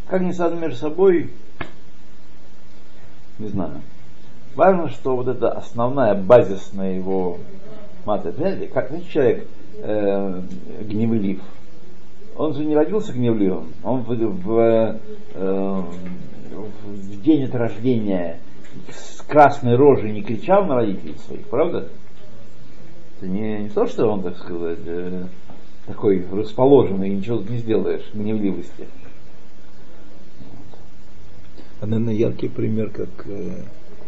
Как 0.08 0.22
они 0.22 0.32
связаны 0.32 0.58
между 0.62 0.78
собой, 0.78 1.30
не 3.38 3.48
знаю. 3.48 3.82
Важно, 4.54 4.88
что 4.88 5.16
вот 5.16 5.28
это 5.28 5.50
основная, 5.50 6.14
базисная 6.14 6.94
его 6.94 7.36
как 8.04 8.90
человек 9.08 9.46
э, 9.78 10.42
гневлив, 10.82 11.40
он 12.36 12.54
же 12.54 12.64
не 12.64 12.74
родился 12.74 13.12
гневливым, 13.12 13.72
он 13.82 14.02
в, 14.02 14.14
в, 14.14 14.98
э, 15.34 15.82
в 16.84 17.22
день 17.22 17.44
от 17.44 17.54
рождения 17.54 18.40
с 18.90 19.20
красной 19.22 19.76
рожей 19.76 20.12
не 20.12 20.22
кричал 20.22 20.64
на 20.64 20.76
родителей 20.76 21.16
своих, 21.26 21.46
правда? 21.48 21.88
Это 23.18 23.28
не, 23.28 23.64
не 23.64 23.68
то, 23.68 23.86
что 23.86 24.08
он, 24.08 24.22
так 24.22 24.36
сказать, 24.38 24.80
э, 24.86 25.26
такой 25.86 26.26
расположенный, 26.30 27.10
ничего 27.10 27.38
не 27.38 27.58
сделаешь, 27.58 28.04
гневливости. 28.14 28.86
А, 31.80 31.86
наверное, 31.86 32.14
яркий 32.14 32.48
пример, 32.48 32.90
как 32.90 33.26
э, 33.26 33.62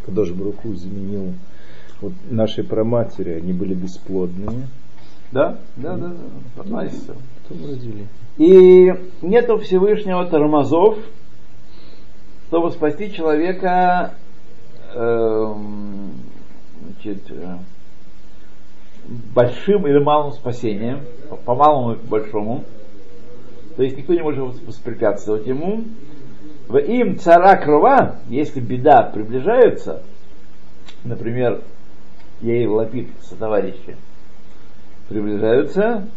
Кадош 0.06 0.30
Бруку 0.30 0.72
изменил 0.72 1.34
вот 2.00 2.12
наши 2.30 2.62
праматери, 2.64 3.30
они 3.30 3.52
были 3.52 3.74
бесплодные, 3.74 4.68
Да, 5.32 5.58
да, 5.76 5.96
да, 5.96 6.08
да. 6.08 6.60
Относится. 6.62 7.14
потом 7.42 7.66
родили. 7.70 8.06
И 8.36 8.92
нету 9.22 9.58
Всевышнего 9.58 10.26
тормозов, 10.26 10.98
чтобы 12.48 12.70
спасти 12.70 13.12
человека 13.12 14.14
эм, 14.94 16.12
значит, 16.82 17.22
э, 17.30 17.56
большим 19.34 19.86
или 19.86 19.98
малым 19.98 20.32
спасением, 20.32 21.00
по, 21.28 21.36
по 21.36 21.54
малому 21.54 21.94
и 21.94 21.96
по 21.98 22.06
большому. 22.06 22.64
То 23.76 23.82
есть 23.82 23.96
никто 23.96 24.14
не 24.14 24.22
может 24.22 24.62
воспрепятствовать 24.66 25.46
ему. 25.46 25.84
В 26.68 26.78
им 26.78 27.18
цара 27.18 27.56
крова, 27.56 28.16
если 28.28 28.60
беда 28.60 29.02
приближается, 29.02 30.02
например, 31.04 31.62
Яир 32.40 32.70
Лапид 32.70 33.08
со 33.22 33.36
товарищи 33.36 33.96
приближаются, 35.08 36.08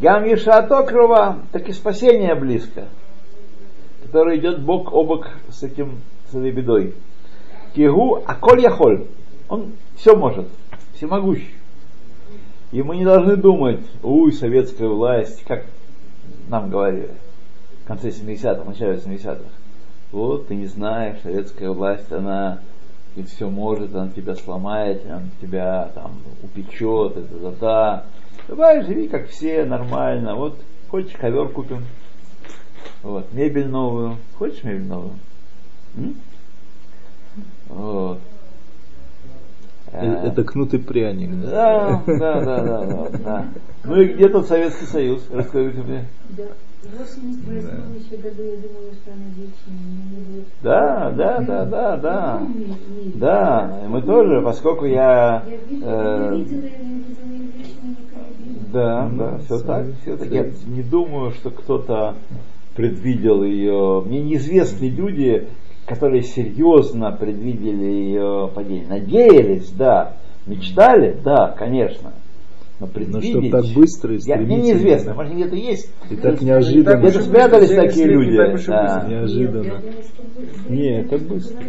Гам 0.00 0.24
Ешато 0.24 0.82
крова, 0.82 1.38
так 1.52 1.68
и 1.68 1.72
спасение 1.72 2.34
близко, 2.34 2.84
которое 4.02 4.38
идет 4.38 4.62
бок 4.62 4.92
о 4.92 5.04
бок 5.04 5.28
с 5.50 5.62
этим, 5.62 6.00
с 6.30 6.34
этой 6.34 6.50
бедой. 6.50 6.94
Кигу, 7.74 8.22
коль 8.40 8.60
яхоль, 8.60 9.06
он 9.48 9.72
все 9.96 10.14
может, 10.14 10.48
всемогущ. 10.94 11.40
И 12.72 12.82
мы 12.82 12.96
не 12.96 13.04
должны 13.04 13.36
думать, 13.36 13.80
уй, 14.02 14.32
советская 14.32 14.88
власть, 14.88 15.42
как 15.44 15.64
нам 16.48 16.68
говорили 16.68 17.10
в 17.84 17.86
конце 17.86 18.08
70-х, 18.08 18.62
в 18.62 18.68
начале 18.68 18.98
70-х. 18.98 19.44
Вот, 20.12 20.48
ты 20.48 20.56
не 20.56 20.66
знаешь, 20.66 21.20
советская 21.22 21.70
власть, 21.70 22.10
она 22.12 22.60
все 23.22 23.48
может, 23.48 23.94
она 23.94 24.10
тебя 24.10 24.34
сломает, 24.34 25.04
она 25.06 25.22
тебя 25.40 25.90
там 25.94 26.12
упечет, 26.42 27.16
это 27.16 27.38
да 27.38 27.50
да. 27.60 28.04
Давай 28.48 28.82
живи 28.82 29.08
как 29.08 29.28
все, 29.28 29.64
нормально. 29.64 30.34
Вот 30.36 30.58
хочешь 30.88 31.16
ковер 31.16 31.48
купим. 31.48 31.84
Вот, 33.02 33.32
мебель 33.32 33.68
новую. 33.68 34.16
Хочешь 34.38 34.62
мебель 34.62 34.86
новую? 34.86 35.14
М? 35.96 36.16
Вот. 37.68 38.20
Э, 39.92 40.26
Это 40.26 40.44
кнут 40.44 40.74
и 40.74 40.78
пряник. 40.78 41.30
Да, 41.42 42.02
да, 42.06 42.40
да, 42.40 42.62
да, 42.62 42.84
да, 42.84 43.08
да. 43.18 43.48
Ну 43.84 44.00
и 44.00 44.12
где 44.14 44.28
тот 44.28 44.46
Советский 44.46 44.86
Союз? 44.86 45.22
Расскажите 45.30 45.80
мне. 45.80 46.04
Да. 46.92 46.96
В 46.96 46.98
88 46.98 47.96
еще 47.96 48.16
году 48.22 48.42
я 48.42 48.56
думала, 48.56 48.92
что 48.92 49.12
она 49.12 49.26
вечная, 49.36 49.78
но 49.78 50.16
не 50.16 50.24
будет. 50.24 50.46
Да, 50.62 51.10
да, 51.10 51.40
да, 51.40 51.64
да, 51.96 52.42
да. 53.14 53.80
И 53.84 53.88
мы 53.88 54.02
тоже, 54.02 54.40
поскольку 54.42 54.84
я... 54.84 55.42
Э. 55.82 56.44
Да, 58.72 59.08
да, 59.12 59.38
все 59.38 59.58
так, 59.60 59.86
все 60.02 60.16
так. 60.16 60.30
Я 60.30 60.50
не 60.66 60.82
думаю, 60.82 61.30
что 61.32 61.50
кто-то 61.50 62.16
предвидел 62.74 63.42
ее. 63.42 64.02
Мне 64.04 64.20
неизвестны 64.22 64.86
люди, 64.86 65.48
которые 65.86 66.22
серьезно 66.22 67.12
предвидели 67.12 67.84
ее 67.84 68.50
падение. 68.54 68.86
Надеялись, 68.86 69.70
да. 69.70 70.14
Мечтали, 70.46 71.16
да, 71.24 71.54
конечно. 71.56 72.12
Но 72.78 72.86
Но 72.86 72.92
предвидеть... 72.92 73.30
чтобы 73.30 73.50
так 73.50 73.64
быстро 73.74 74.14
и 74.14 74.18
Я, 74.18 74.36
мне 74.36 74.44
стремительно. 74.44 74.74
неизвестно, 74.74 75.14
может 75.14 75.32
где-то 75.34 75.56
есть. 75.56 75.90
И 76.10 76.16
так 76.16 76.32
Так 76.32 76.42
неожиданно. 76.42 76.98
Где-то 77.00 77.22
спрятались 77.22 77.68
такие 77.70 78.06
не 78.06 78.12
люди. 78.12 78.36
да. 78.66 79.06
Неожиданно. 79.08 79.80
Что. 79.80 80.72
Не, 80.72 81.00
это 81.00 81.18
быстро. 81.18 81.64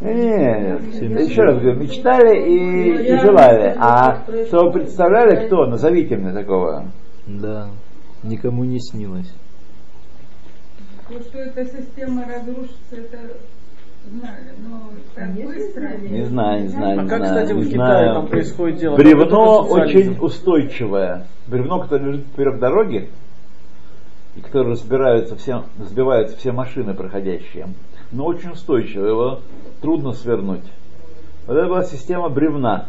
Нет, 0.00 0.80
еще 1.28 1.42
раз 1.42 1.58
говорю, 1.60 1.78
мечтали 1.80 2.38
и, 2.48 3.12
и 3.14 3.18
желали. 3.18 3.74
А 3.78 4.24
что 4.46 4.66
вы 4.66 4.72
представляли, 4.72 5.46
кто? 5.46 5.66
Назовите 5.66 6.16
мне 6.16 6.32
такого. 6.32 6.90
Да. 7.26 7.68
Никому 8.22 8.64
не 8.64 8.80
снилось. 8.80 9.30
То, 11.08 11.20
что 11.20 11.38
эта 11.38 11.64
система 11.66 12.24
разрушится, 12.24 12.96
это 12.96 13.18
но 14.10 14.90
так 15.14 15.32
быстро. 15.34 15.88
Не 15.98 16.24
знаю, 16.24 16.62
не 16.62 16.68
знаю, 16.68 17.00
А 17.00 17.02
не 17.02 17.08
как, 17.08 17.18
знаю. 17.18 17.34
кстати, 17.46 17.52
в 17.58 17.64
Китае 17.68 17.76
знаю. 17.76 18.14
там 18.14 18.26
происходит 18.28 18.78
дело? 18.78 18.96
Бревно 18.96 19.62
очень 19.66 20.16
устойчивое. 20.20 21.26
Бревно, 21.46 21.80
которое 21.80 22.06
лежит 22.12 22.26
поперек 22.26 22.58
дороги, 22.58 23.08
и 24.36 24.40
которое 24.40 24.70
разбираются 24.72 25.36
все, 25.36 25.64
сбиваются 25.78 26.36
все 26.36 26.52
машины 26.52 26.94
проходящие, 26.94 27.68
но 28.12 28.26
очень 28.26 28.50
устойчивое, 28.50 29.10
его 29.10 29.40
трудно 29.80 30.12
свернуть. 30.12 30.64
Вот 31.46 31.56
это 31.56 31.68
была 31.68 31.84
система 31.84 32.28
бревна. 32.28 32.86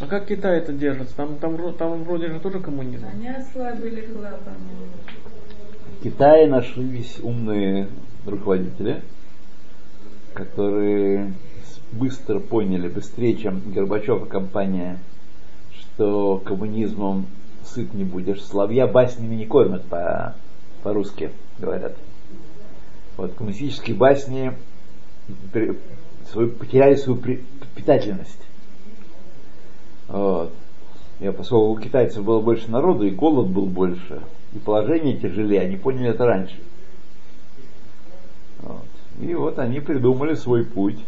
А 0.00 0.06
как 0.06 0.26
Китай 0.26 0.58
это 0.58 0.72
держится? 0.72 1.14
Там, 1.16 1.36
там, 1.36 1.74
там 1.74 2.04
вроде 2.04 2.28
же 2.28 2.40
тоже 2.40 2.60
коммунизм. 2.60 3.04
Они 3.12 3.28
ослабили 3.28 4.02
клапан. 4.02 4.54
В 5.98 6.02
Китае 6.02 6.46
нашлись 6.46 7.18
умные 7.22 7.88
руководители, 8.24 9.02
которые 10.34 11.32
быстро 11.92 12.38
поняли, 12.38 12.88
быстрее, 12.88 13.36
чем 13.36 13.60
Горбачев 13.72 14.24
и 14.24 14.28
компания, 14.28 14.98
что 15.72 16.40
коммунизмом 16.44 17.26
сыт 17.64 17.92
не 17.94 18.04
будешь. 18.04 18.42
Славья 18.42 18.86
баснями 18.86 19.34
не 19.34 19.46
кормят 19.46 19.84
по, 19.84 20.34
по-русски, 20.82 21.30
говорят. 21.58 21.96
Вот 23.16 23.34
коммунистические 23.34 23.96
басни 23.96 24.52
свою, 26.30 26.50
потеряли 26.50 26.94
свою 26.94 27.18
при- 27.18 27.44
питательность. 27.74 28.40
Вот. 30.08 30.52
И 31.20 31.30
поскольку 31.30 31.72
у 31.72 31.78
китайцев 31.78 32.24
было 32.24 32.40
больше 32.40 32.70
народу, 32.70 33.06
и 33.06 33.10
голод 33.10 33.48
был 33.48 33.66
больше, 33.66 34.22
и 34.54 34.58
положение 34.58 35.16
тяжелее, 35.16 35.60
они 35.60 35.76
поняли 35.76 36.10
это 36.10 36.24
раньше. 36.24 36.56
И 39.20 39.34
вот 39.34 39.58
они 39.58 39.80
придумали 39.80 40.34
свой 40.34 40.64
путь. 40.64 40.98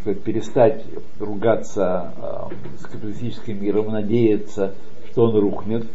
сказать, 0.00 0.22
перестать 0.22 0.84
ругаться 1.18 2.12
э, 2.16 2.54
с 2.80 2.86
капиталистическим 2.86 3.62
миром, 3.62 3.92
надеяться, 3.92 4.74
что 5.10 5.24
он 5.24 5.36
рухнет. 5.38 5.86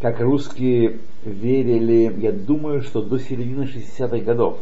Как 0.00 0.20
русские 0.20 0.98
верили, 1.24 2.14
я 2.18 2.32
думаю, 2.32 2.82
что 2.82 3.02
до 3.02 3.18
середины 3.18 3.64
60-х 3.64 4.18
годов. 4.18 4.58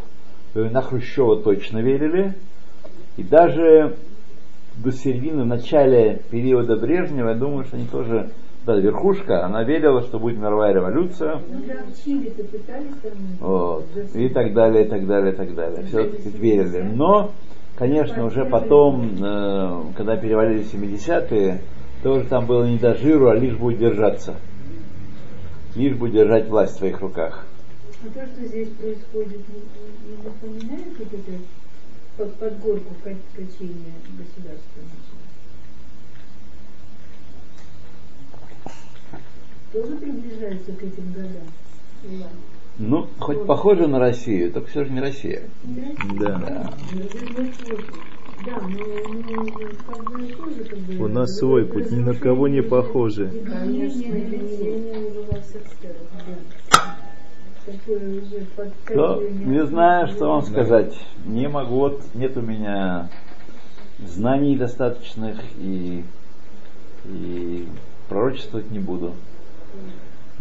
На 0.55 0.81
Хрущева 0.81 1.43
точно 1.43 1.79
верили. 1.79 2.35
И 3.19 3.23
даже 3.23 3.97
до 4.77 4.93
середины, 4.93 5.43
в 5.43 5.47
начале 5.47 6.23
периода 6.31 6.77
Брежнева, 6.77 7.31
я 7.31 7.35
думаю, 7.35 7.65
что 7.65 7.77
они 7.77 7.87
тоже, 7.87 8.31
да, 8.67 8.77
верхушка, 8.77 9.45
она 9.45 9.63
верила, 9.63 10.03
что 10.03 10.19
будет 10.19 10.39
мировая 10.39 10.75
революция. 10.75 11.41
Ну 11.49 11.63
да, 11.69 11.85
в 11.85 12.05
Чили-то 12.05 12.43
пытались 12.43 12.97
там... 13.01 13.13
Вот. 13.39 13.87
И 14.15 14.29
так 14.29 14.53
далее, 14.55 14.85
и 14.85 14.89
так 14.89 15.07
далее, 15.07 15.33
и 15.33 15.37
так 15.37 15.55
далее. 15.55 15.85
Все 15.85 16.03
верили. 16.37 16.83
Но, 16.83 17.31
конечно, 17.77 18.27
уже 18.27 18.45
потом, 18.45 19.23
э, 19.23 19.83
когда 19.97 20.17
перевалили 20.17 20.65
70-е, 20.65 21.61
тоже 22.03 22.27
там 22.27 22.47
было 22.47 22.65
не 22.65 22.79
до 22.79 22.95
жиру, 22.95 23.29
а 23.29 23.37
лишь 23.37 23.57
бы 23.57 23.69
удержаться. 23.69 24.35
Лишь 25.77 25.95
бы 25.95 26.11
держать 26.11 26.49
власть 26.49 26.75
в 26.75 26.79
своих 26.79 27.01
руках. 27.01 27.47
А 28.03 28.07
то, 28.09 28.27
что 28.27 28.45
здесь 28.47 28.69
происходит, 28.71 29.43
не, 29.49 30.11
не 30.11 30.17
напоминает 30.25 30.99
вот 30.99 31.09
это 31.13 31.39
под, 32.17 32.35
под 32.35 32.59
горку 32.61 32.95
ка- 33.05 33.15
качения 33.37 33.95
государства 34.19 34.83
Тоже 39.77 39.95
приближается 39.97 40.73
к 40.73 40.83
этим 40.83 41.13
годам? 41.13 42.31
Ну, 42.79 43.09
хоть 43.19 43.47
похоже 43.47 43.87
на 43.87 43.99
Россию, 43.99 44.51
только 44.51 44.71
все 44.71 44.85
же 44.85 44.91
не 44.91 45.01
Россия. 45.01 45.43
Да. 46.19 46.39
Да. 46.39 46.73
Да, 48.47 48.61
но, 48.63 48.69
но 48.69 49.45
как 49.87 50.05
бы 50.11 50.27
тоже 50.29 50.65
как 50.65 50.79
бы... 50.79 51.05
У 51.05 51.09
нас 51.09 51.37
свой 51.37 51.67
путь, 51.67 51.91
ни 51.91 52.01
на 52.01 52.15
кого 52.15 52.49
не 52.49 52.63
похожи. 52.63 53.29
То, 57.67 57.73
подкачивание. 58.57 59.45
не 59.45 59.67
знаю, 59.67 60.07
что 60.09 60.29
вам 60.29 60.43
сказать. 60.43 60.99
Не 61.27 61.49
могу, 61.49 61.75
вот 61.77 62.03
нет 62.15 62.35
у 62.39 62.41
меня 62.41 63.11
знаний 63.99 64.57
достаточных 64.57 65.39
и, 65.59 66.03
и 67.05 67.67
пророчествовать 68.09 68.71
не 68.71 68.79
буду. 68.79 69.15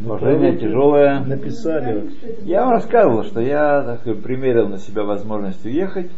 Положение 0.03 0.57
тяжелое. 0.57 1.21
Написали. 1.21 2.11
Я 2.43 2.63
вам 2.65 2.71
рассказывал, 2.73 3.23
что 3.23 3.39
я 3.39 3.81
так 3.81 4.01
сказать, 4.01 4.21
примерил 4.21 4.67
на 4.67 4.77
себя 4.77 5.03
возможность 5.03 5.63
уехать, 5.65 6.11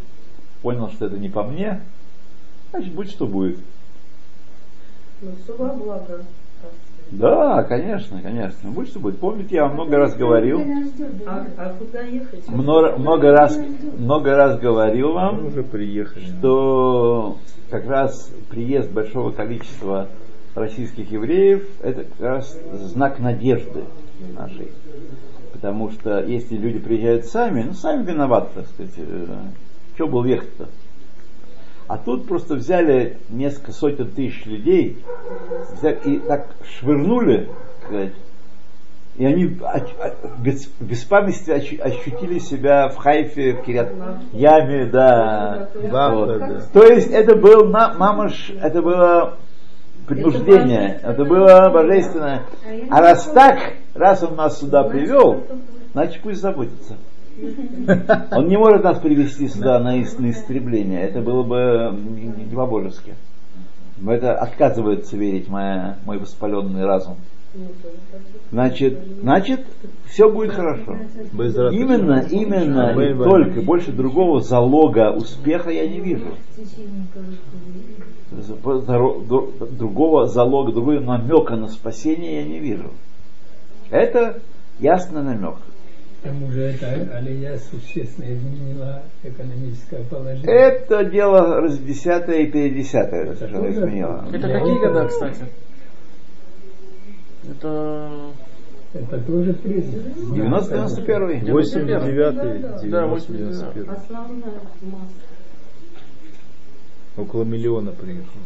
понял, 0.63 0.89
что 0.89 1.06
это 1.06 1.17
не 1.17 1.30
по 1.30 1.43
мне, 1.43 1.82
значит, 2.71 2.93
будь 2.93 3.12
что 3.12 3.27
будет. 3.27 3.60
Ну, 5.21 5.32
все 5.43 5.56
во 5.56 5.73
благо. 5.73 6.21
Да, 7.12 7.63
конечно, 7.63 8.21
конечно. 8.21 8.69
Будь 8.71 8.89
что 8.89 8.99
будет. 8.99 9.19
Помните, 9.19 9.56
я 9.56 9.63
вам 9.65 9.75
много 9.75 9.97
раз 9.97 10.15
говорил, 10.15 10.60
А, 11.25 11.45
а 11.58 11.73
куда 11.80 12.01
ехать? 12.01 12.47
много, 12.49 12.97
много 12.97 13.32
раз, 13.32 13.58
много 13.97 14.36
раз 14.36 14.60
говорил 14.60 15.10
Мы 15.10 15.13
вам, 15.13 15.45
уже 15.45 15.63
приехали. 15.63 16.25
что 16.25 17.38
как 17.69 17.86
раз 17.88 18.30
приезд 18.49 18.91
большого 18.91 19.32
количества 19.32 20.08
российских 20.58 21.12
евреев 21.12 21.67
это 21.82 22.04
как 22.04 22.20
раз 22.20 22.60
знак 22.74 23.20
надежды 23.20 23.84
нашей. 24.36 24.72
Потому 25.54 25.91
что 25.91 26.24
если 26.24 26.56
люди 26.56 26.80
приезжают 26.80 27.26
сами, 27.26 27.63
ну 27.63 27.74
сами 27.74 28.04
виноваты, 28.06 28.50
так 28.56 28.67
сказать, 28.67 28.93
что 29.96 30.08
был 30.08 30.24
ехать-то. 30.26 30.67
А 31.88 31.98
тут 31.98 32.28
просто 32.28 32.56
взяли 32.56 33.17
несколько 33.30 33.72
сотен 33.72 34.12
тысяч 34.12 34.46
людей 34.46 34.98
и 36.06 36.17
так 36.28 36.48
швырнули, 36.78 37.50
сказать, 37.84 38.13
и 39.15 39.26
они 39.26 39.58
без, 40.39 40.67
беспамятстве 40.80 41.56
ощу- 41.56 41.82
ощутили 41.82 42.38
себя 42.39 42.89
в 42.89 42.98
Хайфе, 42.98 43.54
в 43.54 43.63
Кирят 43.63 43.91
Яме, 44.34 44.86
да. 44.86 45.70
Вот. 45.74 46.39
да. 46.39 46.62
То 46.72 46.84
есть 46.84 47.10
это 47.10 47.36
был 47.36 47.67
мамаш, 47.70 48.52
это 48.62 48.82
было 48.82 49.38
предупреждение, 50.08 51.00
это 51.04 51.26
было 51.26 51.70
божественное. 51.70 52.43
А 52.89 53.02
раз 53.02 53.26
так, 53.26 53.74
раз 53.93 54.24
он 54.24 54.36
нас 54.36 54.60
сюда 54.60 54.84
привел, 54.84 55.43
значит 55.93 56.22
пусть 56.22 56.41
заботится. 56.41 56.96
Он 58.32 58.48
не 58.48 58.58
может 58.58 58.84
нас 58.84 58.98
привести 58.98 59.48
сюда 59.48 59.80
на, 59.80 60.02
ис- 60.02 60.20
на 60.20 60.32
истребление. 60.32 61.02
Это 61.04 61.22
было 61.22 61.43
бы 61.43 61.96
не, 61.96 62.46
по-божески. 62.46 63.13
Но 64.00 64.12
это 64.12 64.34
отказывается 64.34 65.15
верить 65.17 65.48
моя, 65.48 65.98
мой 66.06 66.17
воспаленный 66.17 66.86
разум. 66.86 67.17
Значит, 68.52 69.00
значит, 69.22 69.65
все 70.08 70.32
будет 70.32 70.52
хорошо. 70.54 70.98
Именно, 71.72 72.26
именно, 72.30 72.91
и 73.00 73.13
только, 73.13 73.62
больше 73.62 73.91
другого 73.91 74.41
залога 74.41 75.12
успеха 75.12 75.70
я 75.70 75.88
не 75.88 76.00
вижу. 76.00 76.30
Другого 78.31 80.27
залога, 80.27 80.71
другого 80.73 80.99
намека 80.99 81.55
на 81.55 81.67
спасение 81.69 82.41
я 82.41 82.43
не 82.43 82.59
вижу. 82.59 82.91
Это 83.89 84.41
ясный 84.79 85.23
намек. 85.23 85.55
К 86.19 86.23
тому 86.23 86.51
же 86.51 86.61
эта 86.61 86.87
алия 87.15 87.57
существенно 87.57 88.33
изменила 88.33 89.03
экономическое 89.23 90.03
положение. 90.03 90.51
Это 90.51 91.05
дело 91.05 91.61
раз 91.61 91.77
десятое 91.77 92.39
и 92.39 92.51
передесятое 92.51 93.23
это 93.23 93.35
совершенно 93.35 93.71
изменило. 93.71 94.25
Это 94.33 94.49
какие 94.49 94.79
года, 94.79 95.07
кстати? 95.07 95.45
Это... 97.49 98.11
Это 98.93 99.19
тоже 99.19 99.53
признак. 99.53 100.03
90-91. 100.33 101.51
89 101.51 102.89
Да, 102.89 103.07
91 103.07 103.89
Основная 103.89 104.53
масса. 104.81 105.37
Около 107.17 107.43
миллиона 107.43 107.91
приехало. 107.91 108.41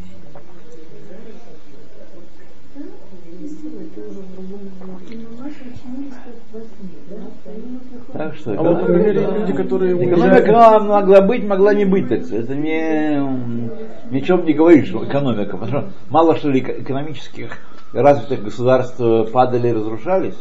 Так 8.12 8.34
что 8.36 8.52
А 8.52 8.62
вот, 8.62 8.80
например, 8.88 9.14
люди, 9.38 9.52
которые 9.52 9.94
экономика 9.94 10.42
уезжают... 10.42 10.86
могла 10.86 11.20
быть, 11.22 11.44
могла 11.44 11.74
не 11.74 11.84
быть. 11.84 12.08
Так. 12.08 12.30
Это 12.30 12.54
не, 12.54 13.14
м, 13.16 13.70
ни 14.10 14.18
о 14.18 14.20
чем 14.20 14.44
не 14.44 14.52
говорит, 14.52 14.86
что 14.86 15.04
экономика. 15.04 15.56
Потому 15.56 15.82
что 15.82 15.90
мало 16.10 16.36
что 16.36 16.50
ли 16.50 16.60
эко- 16.60 16.80
экономических 16.82 17.58
развитых 17.92 18.44
государств 18.44 19.00
падали 19.32 19.68
и 19.68 19.72
разрушались. 19.72 20.36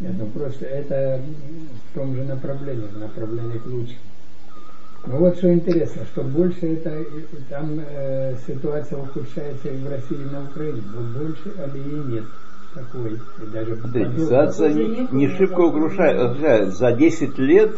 Нет, 0.00 0.12
ну 0.18 0.26
просто 0.26 0.66
это 0.66 1.20
в 1.92 1.98
том 1.98 2.14
же 2.14 2.24
направлении, 2.24 2.86
в 2.86 2.98
направлении 2.98 3.58
к 3.58 3.66
лучшему. 3.66 3.98
Но 5.06 5.18
вот 5.18 5.36
что 5.38 5.52
интересно, 5.52 6.02
что 6.12 6.22
больше 6.22 6.66
это 6.74 6.90
и- 6.98 7.24
там 7.48 7.78
э, 7.78 8.34
ситуация 8.46 8.98
ухудшается 8.98 9.68
и 9.68 9.76
в 9.78 9.88
России, 9.88 10.16
и 10.16 10.34
на 10.34 10.42
Украине. 10.44 10.82
Вот 10.94 11.04
больше 11.22 11.52
алии 11.62 12.12
нет 12.14 12.24
такой. 12.74 13.12
И 13.14 13.46
даже 13.52 13.76
ситуация 14.18 14.72
не, 14.72 15.08
не 15.12 15.28
шибко 15.28 15.60
угрушает. 15.60 16.30
ухудшает. 16.32 16.74
За 16.74 16.92
10 16.92 17.38
лет 17.38 17.76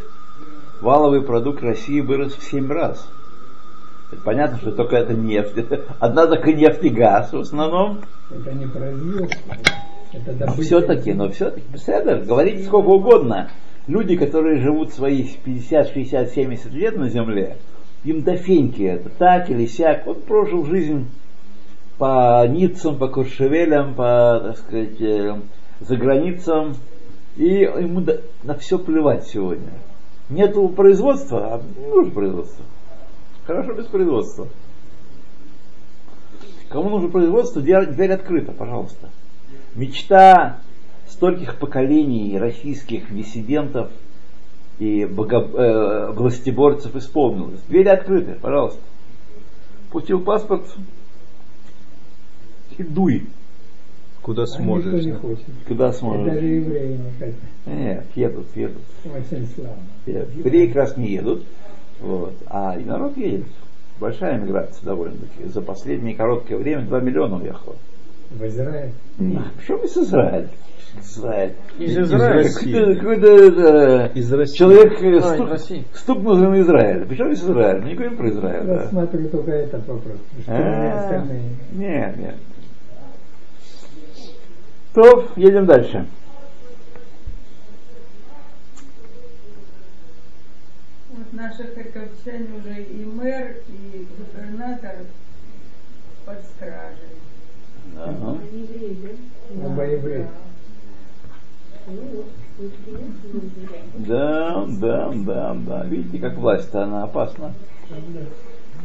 валовый 0.81 1.23
продукт 1.23 1.63
России 1.63 2.01
вырос 2.01 2.33
в 2.35 2.43
7 2.43 2.71
раз. 2.73 3.07
Понятно, 4.25 4.57
что 4.59 4.73
только 4.73 4.97
это 4.97 5.13
нефть. 5.13 5.55
Одна 6.01 6.27
только 6.27 6.53
нефть 6.55 6.83
и 6.85 6.89
газ 6.89 7.31
в 7.33 7.41
основном. 7.41 8.01
Это 8.31 8.53
не 8.53 8.67
производство, 8.67 9.55
это 10.15 10.33
Но 10.33 10.39
добыча. 10.39 10.63
все-таки, 10.63 11.13
но 11.13 11.29
все-таки, 11.31 11.67
представляете, 11.71 12.25
говорите 12.25 12.65
сколько 12.65 12.87
угодно. 12.89 13.51
Люди, 13.89 14.17
которые 14.17 14.61
живут 14.61 14.93
свои 14.93 15.25
50, 15.25 15.89
60, 15.95 16.31
70 16.31 16.73
лет 16.73 16.97
на 16.97 17.09
земле, 17.09 17.57
им 18.05 18.23
до 18.23 18.37
феньки 18.37 18.83
это, 18.83 19.09
так 19.09 19.49
или 19.49 19.65
сяк. 19.65 20.07
Он 20.07 20.17
прожил 20.17 20.67
жизнь 20.67 21.09
по 21.97 22.47
Ниццам, 22.47 22.99
по 22.99 23.09
Куршевелям, 23.09 23.95
по, 23.95 24.41
так 24.45 24.59
сказать, 24.59 25.01
э, 25.01 25.41
за 25.81 25.97
границам, 25.97 26.75
и 27.37 27.47
ему 27.47 28.05
на 28.43 28.55
все 28.59 28.79
плевать 28.79 29.27
сегодня. 29.27 29.73
Нету 30.29 30.69
производства, 30.69 31.55
а 31.55 31.63
нужно 31.91 32.13
производство. 32.13 32.65
Хорошо 33.47 33.73
без 33.73 33.87
производства. 33.87 34.49
Кому 36.69 36.91
нужно 36.91 37.09
производство, 37.09 37.63
дверь, 37.63 37.87
дверь 37.87 38.13
открыта, 38.13 38.53
пожалуйста. 38.53 39.09
Мечта 39.75 40.59
стольких 41.09 41.57
поколений 41.59 42.39
российских 42.39 43.15
диссидентов 43.15 43.91
и 44.79 45.05
бого, 45.07 45.29
э, 45.31 46.13
властеборцев 46.13 46.95
исполнилась. 46.97 47.61
Двери 47.69 47.89
открыты, 47.89 48.35
пожалуйста. 48.41 48.81
Пустил 49.91 50.21
паспорт 50.21 50.65
и 52.77 52.83
дуй, 52.83 53.27
Куда 54.23 54.43
А 54.43 54.47
сможешь. 54.47 55.05
не 55.05 55.13
хочет. 55.13 55.45
куда 55.67 55.89
И 55.89 55.93
сможешь. 55.95 56.35
даже 56.35 56.47
евреи 56.47 56.97
не 56.99 57.11
хотят. 57.19 57.35
Нет, 57.67 58.07
едут, 58.15 58.47
едут. 58.55 58.83
Очень 59.05 59.49
славно. 59.55 59.83
едут. 60.07 60.35
Евреи 60.37 60.67
как 60.67 60.77
раз 60.77 60.97
не 60.99 61.09
едут. 61.09 61.45
Вот. 62.01 62.35
А 62.47 62.79
и 62.79 62.85
народ 62.85 63.17
едет. 63.17 63.47
Большая 63.99 64.39
миграция 64.39 64.85
довольно-таки. 64.85 65.49
За 65.49 65.63
последнее 65.63 66.15
короткое 66.15 66.59
время 66.59 66.83
2 66.83 67.01
миллиона 67.01 67.37
уехало. 67.37 67.77
В 68.31 68.47
Израиль. 68.47 68.93
А, 69.21 69.23
Причем 69.57 69.77
из 69.85 69.97
Израиля? 69.97 70.49
Израиль. 71.01 71.53
Из 71.79 71.91
Из 71.93 71.99
Израиля. 71.99 72.35
России. 72.35 72.95
Какой-то, 72.95 73.27
э, 73.27 74.11
Из 74.15 74.33
России. 74.33 74.57
человек 74.57 74.93
э, 75.03 75.07
А, 75.07 75.17
из 75.17 75.25
стук- 75.25 75.49
России. 75.51 75.85
стукнул 75.95 76.37
на 76.37 76.61
Израиль. 76.61 77.07
Причем 77.07 77.31
из 77.33 77.43
Израиля? 77.43 77.81
Мы 77.83 77.89
не 77.89 77.95
говорим 77.95 78.17
про 78.17 78.29
Израиль. 78.31 78.67
да. 78.67 78.75
Рассматриваю 78.83 79.29
только 79.31 79.51
этот 79.53 79.87
вопрос. 79.89 80.17
Что 80.43 80.53
А? 80.53 81.27
Нет, 81.73 82.17
нет. 82.19 82.35
То, 84.95 85.29
едем 85.37 85.67
дальше. 85.67 86.07
Вот 91.11 91.33
наши 91.33 91.65
харьковчане 91.75 92.47
уже 92.59 92.83
и 92.83 93.05
мэр, 93.05 93.57
и 93.69 94.07
губернатор 94.19 94.97
под 96.25 96.39
стражей. 96.45 97.17
Да? 97.95 98.15
Оба 98.15 98.41
евреи. 98.43 99.17
Ну 99.55 99.83
евреи. 99.83 100.27
Да, 103.99 104.67
да, 104.81 105.13
да, 105.15 105.55
да. 105.55 105.85
Видите, 105.85 106.19
как 106.19 106.37
власть-то 106.37 106.85
она 106.85 107.05
опасна. 107.05 107.55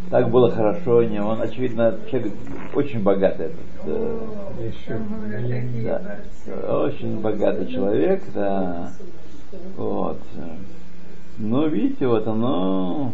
Так 0.09 0.29
было 0.29 0.51
хорошо, 0.51 1.03
не 1.03 1.19
он, 1.19 1.41
очевидно, 1.41 1.97
человек 2.09 2.33
очень 2.75 3.01
богатый. 3.01 3.47
Этот, 3.47 3.59
э, 3.85 4.19
говорят, 5.09 5.41
такие 5.41 5.99
да, 6.45 6.79
очень 6.79 7.19
богатый 7.19 7.67
человек, 7.67 8.23
да. 8.33 8.91
Вот. 9.75 10.19
Ну, 11.37 11.67
видите, 11.67 12.07
вот 12.07 12.27
оно, 12.27 13.13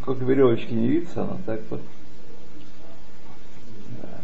сколько 0.00 0.24
веревочки 0.24 0.72
не 0.72 0.88
виться, 0.88 1.22
оно 1.22 1.38
так 1.44 1.60
вот. 1.70 1.80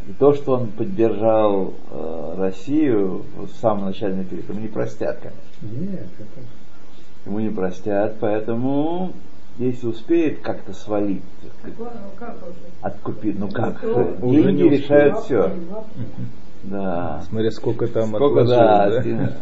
И 0.06 0.12
то, 0.12 0.34
что 0.34 0.52
он 0.52 0.68
поддержал 0.68 1.72
э, 1.90 2.34
Россию 2.36 3.24
в 3.36 3.48
самом 3.60 3.86
начальном 3.86 4.24
период, 4.26 4.48
ему 4.50 4.60
не 4.60 4.68
простят, 4.68 5.18
конечно. 5.18 5.80
Нет, 5.90 6.06
это 6.18 6.46
Ему 7.24 7.40
не 7.40 7.48
простят, 7.48 8.16
поэтому 8.20 9.12
если 9.56 9.86
успеет 9.86 10.40
как-то 10.40 10.74
свалить, 10.74 11.22
Ну, 11.64 11.72
как 12.18 12.36
уже? 12.42 12.54
откупить, 12.82 13.38
ну 13.38 13.48
как, 13.48 13.82
Уже 14.22 14.42
деньги 14.42 14.74
решают 14.74 15.20
все. 15.20 15.50
Да. 16.64 17.22
Смотря 17.28 17.50
сколько 17.50 17.86
там 17.88 18.08
Сколько, 18.08 18.42
отложил, 18.42 18.56
да, 18.56 19.02
да? 19.02 19.32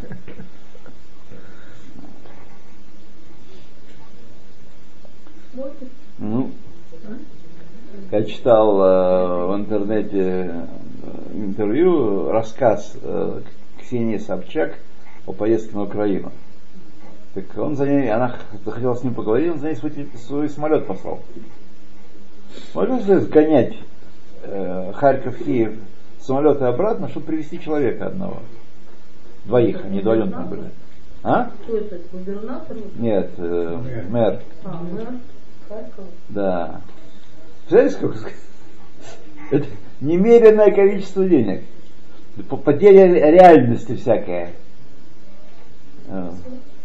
Ну, 6.19 6.51
я 8.13 8.25
читал 8.25 8.79
э, 8.79 9.47
в 9.47 9.57
интернете 9.57 10.21
э, 10.21 10.67
интервью, 11.33 12.31
рассказ 12.31 12.95
э, 13.01 13.41
Ксении 13.81 14.19
Собчак 14.19 14.75
о 15.27 15.33
поездке 15.33 15.75
на 15.75 15.85
Украину. 15.85 16.31
Так 17.33 17.45
он 17.57 17.75
за 17.75 17.87
ней, 17.87 18.13
она 18.13 18.37
захотела 18.67 18.95
с 18.95 19.03
ним 19.03 19.15
поговорить, 19.15 19.53
он 19.53 19.59
за 19.59 19.69
ней 19.69 19.77
свой, 19.77 19.93
свой 20.27 20.51
самолет 20.51 20.87
послал. 20.87 21.21
Можно 22.75 23.15
ли 23.15 23.21
сгонять 23.21 23.77
э, 24.43 24.93
Харьков, 24.95 25.39
Киев 25.39 25.79
самолеты 26.21 26.65
обратно, 26.67 27.09
чтобы 27.09 27.27
привезти 27.27 27.59
человека 27.61 28.09
одного? 28.09 28.41
Двоих, 29.47 29.83
они 29.87 30.01
вдвоем 30.01 30.49
были. 30.51 30.71
А? 31.23 31.51
Кто 31.63 31.79
это? 31.79 31.99
Губернатор? 32.13 32.77
Нет, 32.99 33.31
э, 33.39 34.05
мэр. 34.11 34.41
А, 34.65 34.83
мэр 34.83 35.09
Харькова. 35.67 36.07
Да. 36.29 36.81
Представляете, 37.73 37.97
сколько? 37.97 38.31
Это 39.51 39.67
немеренное 40.03 40.71
количество 40.73 41.27
денег. 41.27 41.63
Потеря 42.65 43.07
ре- 43.11 43.31
реальности 43.31 43.97
всякая. 43.97 44.53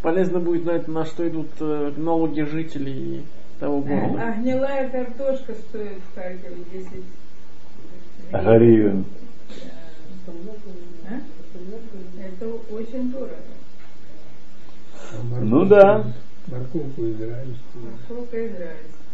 Полезно 0.02 0.39
будет 0.39 0.63
на 0.63 0.71
это, 0.71 0.89
на 0.89 1.04
что 1.06 1.28
идут 1.28 1.50
э, 1.60 1.91
налоги 1.97 2.41
жителей 2.41 3.26
того 3.60 3.82
города. 3.82 4.21
А 4.21 4.32
гнилая 4.39 4.88
картошка 4.88 5.54
стоит 5.56 6.00
в 6.12 6.15
Харькове 6.15 6.56
10 6.71 6.89
Гривен. 8.32 9.06
А? 11.10 11.19
Это 12.23 12.47
очень 12.73 13.12
дорого. 13.12 13.36
а 15.12 15.39
Ну 15.41 15.65
да. 15.65 16.13
Морковку 16.47 17.02
израильскую. 17.10 17.97
Сколько 18.06 18.47
израильских. 18.47 19.06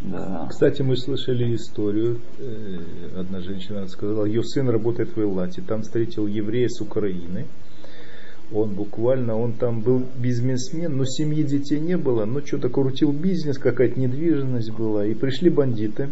Да. 0.00 0.46
Кстати, 0.48 0.80
мы 0.82 0.96
слышали 0.96 1.54
историю. 1.54 2.20
э, 2.38 3.18
Одна 3.18 3.40
женщина 3.40 3.86
сказала, 3.86 4.24
ее 4.24 4.42
сын 4.42 4.68
работает 4.68 5.14
в 5.14 5.20
Эллате. 5.20 5.62
Там 5.66 5.82
встретил 5.82 6.26
еврея 6.26 6.68
с 6.68 6.80
Украины. 6.80 7.46
Он 8.52 8.74
буквально, 8.74 9.36
он 9.36 9.52
там 9.52 9.80
был 9.80 10.04
бизнесмен, 10.16 10.96
но 10.96 11.04
семьи 11.04 11.44
детей 11.44 11.78
не 11.78 11.96
было, 11.96 12.24
но 12.24 12.40
что-то 12.44 12.68
крутил 12.68 13.12
бизнес, 13.12 13.58
какая-то 13.58 14.00
недвижимость 14.00 14.72
была. 14.72 15.06
И 15.06 15.14
пришли 15.14 15.50
бандиты, 15.50 16.10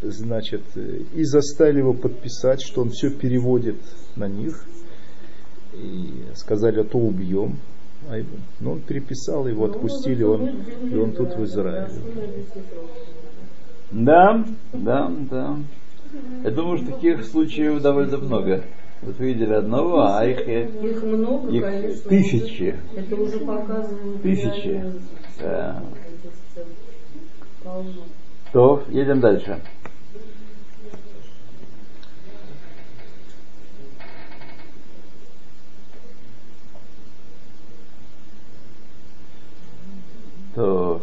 значит, 0.00 0.62
э, 0.74 1.00
и 1.14 1.24
заставили 1.24 1.78
его 1.78 1.92
подписать, 1.92 2.62
что 2.62 2.80
он 2.80 2.90
все 2.90 3.10
переводит 3.10 3.76
на 4.16 4.28
них. 4.28 4.64
И 5.74 6.24
сказали, 6.34 6.80
а 6.80 6.84
то 6.84 6.98
убьем. 6.98 7.58
А 8.08 8.16
его- 8.16 8.28
ну, 8.60 8.72
он 8.72 8.80
переписал, 8.80 9.46
его 9.46 9.66
отпустили, 9.66 10.22
он, 10.22 10.48
и 10.90 10.94
он 10.96 11.12
тут 11.12 11.36
в 11.36 11.44
Израиле. 11.44 11.88
Да, 13.90 14.44
да, 14.72 15.10
да. 15.30 15.56
Я 16.44 16.50
думаю, 16.50 16.78
что 16.78 16.92
таких 16.92 17.24
случаев 17.24 17.80
довольно 17.80 18.18
много. 18.18 18.64
Вот 19.02 19.18
вы 19.18 19.32
видели 19.32 19.54
одного, 19.54 20.02
а 20.06 20.24
их, 20.24 20.46
э, 20.46 20.68
Их 20.82 21.02
много, 21.02 21.50
их 21.50 21.64
конечно. 21.64 22.08
тысячи. 22.08 22.76
Это 22.94 23.16
уже 23.16 23.38
показывают 23.40 24.22
Тысячи. 24.22 24.84
Да. 25.40 25.82
То, 28.52 28.82
едем 28.90 29.20
дальше. 29.20 29.60
То. 40.54 41.02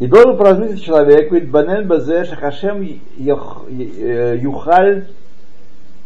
И 0.00 0.06
должен 0.06 0.36
поразмыслить 0.36 0.84
человек, 0.84 1.30
ведь 1.30 1.50
банен 1.50 1.86
базе 1.86 2.24
шахашем 2.24 2.82
э, 2.82 4.38
юхаль 4.40 5.06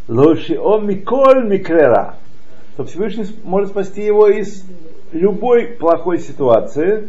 лошиом 0.07 0.87
миколь 0.87 1.49
микрера. 1.49 2.17
Что 2.75 2.85
Всевышний 2.85 3.27
может 3.45 3.71
спасти 3.71 4.05
его 4.05 4.29
из 4.29 4.65
любой 5.13 5.69
плохой 5.69 6.19
ситуации, 6.19 7.09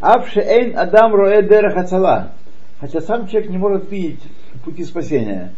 Авшеэйн 0.00 0.76
Адам 0.76 1.14
Роэ 1.14 1.42
Дерех 1.42 1.76
Ацала. 1.76 2.32
Хотя 2.80 3.00
сам 3.00 3.28
человек 3.28 3.50
не 3.50 3.58
может 3.58 3.88
видеть 3.88 4.22
пути 4.64 4.82
спасения. 4.82 5.52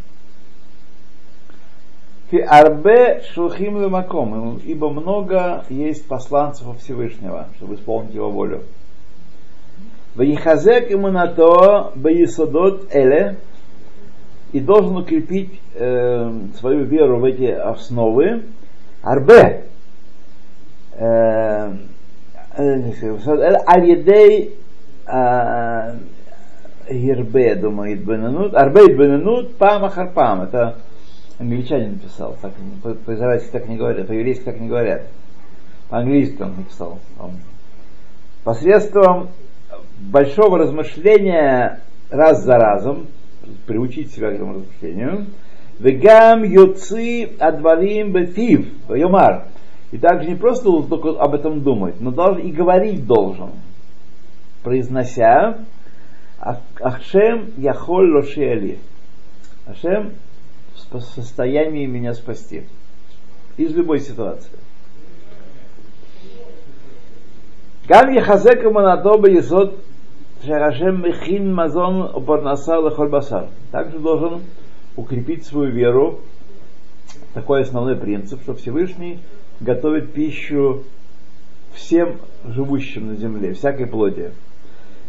Фи 2.34 2.40
арбе 2.40 3.22
шухим 3.32 3.80
лемаком, 3.80 4.60
ибо 4.64 4.90
много 4.90 5.64
есть 5.68 6.08
посланцев 6.08 6.66
Всевышнего, 6.80 7.46
чтобы 7.54 7.76
исполнить 7.76 8.12
его 8.12 8.28
волю. 8.28 8.62
Ваихазек 10.16 10.90
имунато 10.90 11.92
баисодот 11.94 12.92
эле, 12.92 13.36
и 14.50 14.58
должен 14.58 14.96
укрепить 14.96 15.60
э, 15.74 16.32
свою 16.58 16.82
веру 16.82 17.20
в 17.20 17.24
эти 17.24 17.44
основы. 17.44 18.42
Арбе, 19.00 19.66
э, 20.98 21.72
Аль-Едей 23.68 24.56
Гербе, 26.90 27.54
думаю, 27.54 27.94
Идбенанут. 27.94 28.56
Арбе 28.56 28.86
Идбенанут, 28.86 29.56
Пам 29.56 29.84
Ахарпам. 29.84 30.42
Это 30.42 30.78
англичанин 31.38 31.92
написал. 31.92 32.36
Так, 32.40 32.52
по- 32.82 32.94
по-израильски 32.94 33.50
так 33.50 33.68
не 33.68 33.76
говорят, 33.76 34.06
по-еврейски 34.06 34.44
так 34.44 34.60
не 34.60 34.68
говорят. 34.68 35.06
По-английски 35.88 36.40
он 36.42 36.56
написал. 36.56 36.98
Он. 37.18 37.32
Посредством 38.44 39.28
большого 39.98 40.58
размышления 40.58 41.80
раз 42.10 42.44
за 42.44 42.56
разом, 42.56 43.06
приучить 43.66 44.12
себя 44.12 44.30
к 44.30 44.34
этому 44.34 44.54
размышлению, 44.54 45.26
Вегам 45.78 46.44
юци 46.44 47.30
адварим 47.38 48.12
бефив, 48.12 48.68
йомар. 48.88 49.46
И 49.90 49.98
также 49.98 50.28
не 50.28 50.36
просто 50.36 50.70
только 50.82 51.10
об 51.20 51.34
этом 51.34 51.62
думать, 51.62 52.00
но 52.00 52.10
должен 52.10 52.42
и 52.42 52.50
говорить 52.52 53.06
должен, 53.06 53.50
произнося 54.62 55.58
«Ах- 56.40 56.60
Ахшем 56.80 57.52
яхоль 57.56 58.12
лошиали. 58.12 58.78
Ашем 59.66 60.12
в 60.90 61.00
состоянии 61.00 61.86
меня 61.86 62.14
спасти. 62.14 62.64
Из 63.56 63.74
любой 63.74 64.00
ситуации. 64.00 64.58
Гам 67.86 68.12
яхазек 68.12 68.64
манадоба 68.64 69.28
есот 69.28 69.78
Шарашем 70.44 71.02
Мехин 71.02 71.54
Мазон 71.54 72.22
Барнаса 72.22 72.76
Лехоль 72.76 73.08
Басар. 73.08 73.48
Также 73.70 73.98
должен 73.98 74.42
укрепить 74.96 75.46
свою 75.46 75.70
веру. 75.70 76.20
Такой 77.32 77.62
основной 77.62 77.96
принцип, 77.96 78.42
что 78.42 78.54
Всевышний 78.54 79.20
готовит 79.60 80.12
пищу 80.12 80.84
всем 81.74 82.18
живущим 82.44 83.08
на 83.08 83.16
земле, 83.16 83.54
всякой 83.54 83.86
плоти. 83.86 84.32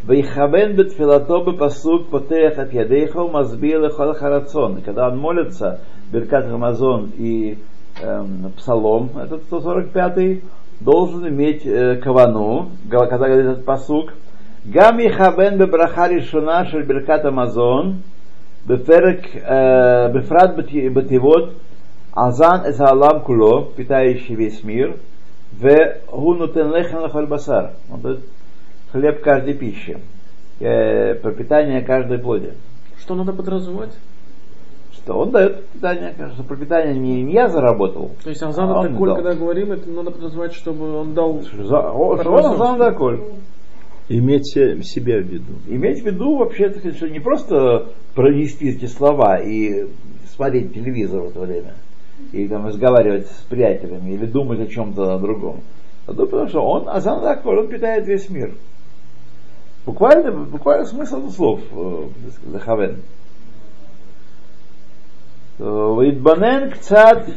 Вейхавен 0.07 0.75
бетфилатобы 0.75 1.53
пасук 1.53 2.09
потеях 2.09 2.59
от 2.59 2.73
ядейха 2.73 3.23
умазбил 3.23 3.89
харацон. 3.89 4.81
Когда 4.83 5.07
он 5.09 5.17
молится, 5.17 5.79
Беркат 6.11 6.45
Рамазон 6.45 7.11
и 7.17 7.57
эм, 8.03 8.51
Псалом, 8.55 9.09
этот 9.17 9.43
145 9.45 10.43
должен 10.79 11.27
иметь 11.29 11.65
э, 11.65 11.95
кавану, 11.95 12.69
когда 12.89 13.27
говорит 13.27 13.45
этот 13.45 13.65
пасук. 13.65 14.13
Гам 14.63 14.99
Ихавен 14.99 15.57
бебрахари 15.57 16.19
шуна 16.19 16.65
шель 16.65 16.83
Беркат 16.83 17.25
Амазон, 17.25 18.03
беферек, 18.67 19.25
э, 19.33 20.11
бефрат 20.13 20.55
бетивот, 20.55 21.53
азан 22.13 22.61
это 22.63 22.85
алам 22.85 23.21
куло, 23.21 23.71
питающий 23.75 24.35
весь 24.35 24.63
мир, 24.63 24.97
в 25.51 25.67
гунутен 26.11 26.71
лехен 26.75 26.99
лахаль 26.99 27.25
басар. 27.25 27.71
Он 27.91 28.01
дает 28.01 28.19
хлеб 28.95 29.21
каждой 29.21 29.53
пищи, 29.53 29.97
э, 30.62 31.15
пропитание 31.15 31.81
каждой 31.81 32.17
плоти. 32.17 32.53
Что 32.97 33.15
надо 33.15 33.34
подразумевать? 33.34 33.91
Что 34.93 35.19
он 35.19 35.31
дает 35.31 35.65
питание, 35.67 36.13
кажется, 36.17 36.43
пропитание 36.43 36.97
не, 36.97 37.21
не 37.23 37.34
я 37.34 37.49
заработал. 37.49 38.12
То 38.23 38.29
есть 38.29 38.41
Азан 38.41 38.69
А 38.69 38.79
он 38.79 38.86
это 38.86 38.95
коль, 38.95 39.10
дал. 39.10 39.15
когда 39.17 39.34
говорим, 39.36 39.73
это 39.73 39.89
надо 39.89 40.12
подразумевать, 40.12 40.53
чтобы 40.53 40.93
он 40.97 41.13
дал... 41.13 41.41
За- 41.41 41.91
о, 41.91 42.17
что 42.17 42.31
он 42.31 42.58
сам 42.58 42.79
такой. 42.79 43.21
Иметь 44.08 44.47
се- 44.47 44.81
себя 44.81 45.17
в 45.17 45.25
виду. 45.25 45.53
Иметь 45.67 46.01
в 46.01 46.05
виду 46.05 46.38
вообще, 46.38 46.69
так 46.69 46.77
сказать, 46.77 46.95
что 46.95 47.10
не 47.10 47.19
просто 47.19 47.89
пронести 48.13 48.69
эти 48.69 48.86
слова 48.86 49.38
и 49.39 49.88
смотреть 50.34 50.73
телевизор 50.73 51.21
в 51.21 51.29
это 51.29 51.39
время, 51.41 51.73
или 52.31 52.47
там 52.47 52.65
разговаривать 52.65 53.27
с 53.27 53.43
приятелями, 53.49 54.12
или 54.12 54.25
думать 54.25 54.62
о 54.62 54.67
чем-то 54.67 55.17
другом. 55.19 55.62
А 56.08 56.13
то 56.13 56.25
потому 56.27 56.47
что 56.47 56.62
он, 56.62 56.88
Азан 56.88 57.21
такой, 57.21 57.58
он 57.60 57.67
питает 57.67 58.08
весь 58.08 58.29
мир. 58.29 58.53
Буквально, 59.86 60.32
буквально 60.32 60.86
смысл 60.86 61.30
слов 61.30 61.62
э, 61.71 62.08
захавен. 62.48 63.02
Э, 65.60 65.63
Витбанен 66.02 66.71
кцат 66.71 67.30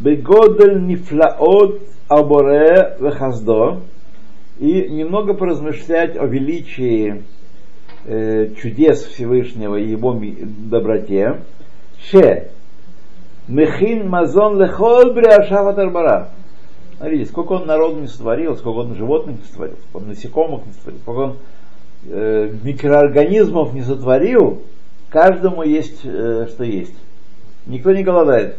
бегодель 0.00 0.84
нифлаот 0.84 1.80
аборе 2.08 2.96
вехаздо 2.98 3.82
и 4.58 4.88
немного 4.88 5.34
поразмышлять 5.34 6.16
о 6.16 6.26
величии 6.26 7.22
э, 8.04 8.50
чудес 8.60 9.04
Всевышнего 9.04 9.76
и 9.76 9.90
его 9.90 10.20
доброте. 10.40 11.40
Ше. 12.10 12.50
Мехин 13.46 14.08
мазон 14.08 14.60
лехол 14.60 15.12
бриашава 15.12 15.72
тарбара. 15.72 16.30
Смотрите, 17.04 17.30
сколько 17.30 17.52
он 17.52 17.66
народу 17.66 18.00
не 18.00 18.06
сотворил, 18.06 18.56
сколько 18.56 18.78
он 18.78 18.94
животных 18.94 19.36
не 19.36 19.42
сотворил, 19.42 19.76
сколько 19.76 19.96
он 19.98 20.08
насекомых 20.08 20.64
не 20.64 20.72
сотворил, 20.72 21.00
сколько 21.00 21.18
он 21.18 21.36
э, 22.06 22.56
микроорганизмов 22.62 23.74
не 23.74 23.82
сотворил, 23.82 24.62
каждому 25.10 25.64
есть 25.64 26.00
э, 26.02 26.46
что 26.48 26.64
есть. 26.64 26.94
Никто 27.66 27.92
не 27.92 28.02
голодает. 28.02 28.56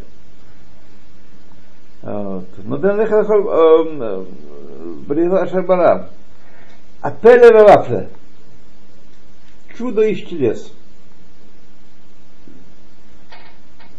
Вот. 2.04 2.46
Но 2.64 2.78
ты 2.78 2.94
Бриха 5.08 5.48
Шарбара. 5.48 6.10
А 7.02 7.10
Пеле 7.10 7.52
Вафле. 7.52 8.10
Чудо 9.76 10.04
из 10.04 10.20
чудес. 10.20 10.72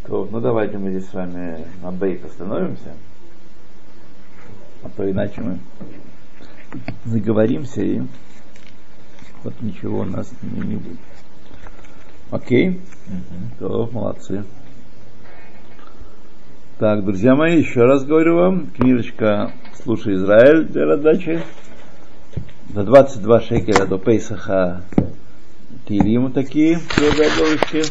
Ну 0.07 0.41
давайте 0.41 0.79
мы 0.79 0.91
здесь 0.91 1.11
с 1.11 1.15
вами 1.15 1.67
на 1.83 1.91
бейт 1.91 2.25
остановимся. 2.25 2.95
А 4.87 4.88
то 4.96 5.11
иначе 5.11 5.40
мы 5.40 5.59
заговоримся 7.07 7.83
и 7.83 8.03
вот 9.42 9.61
ничего 9.61 10.01
у 10.01 10.05
нас 10.05 10.31
не, 10.42 10.61
не 10.61 10.77
будет. 10.77 10.99
Окей? 12.31 12.81
То, 13.59 13.90
молодцы. 13.92 14.44
Так, 16.79 17.05
друзья 17.05 17.35
мои, 17.35 17.59
еще 17.59 17.85
раз 17.85 18.05
говорю 18.05 18.37
вам, 18.37 18.68
книжечка 18.68 19.51
«Слушай 19.83 20.14
Израиль» 20.14 20.66
для 20.66 20.85
раздачи. 20.85 21.42
За 22.72 22.85
22 22.85 23.40
шекеля 23.40 23.87
до 23.87 23.99
Пейсаха 23.99 24.85
Тилиму 25.88 26.31
такие, 26.31 26.79
две. 26.96 27.83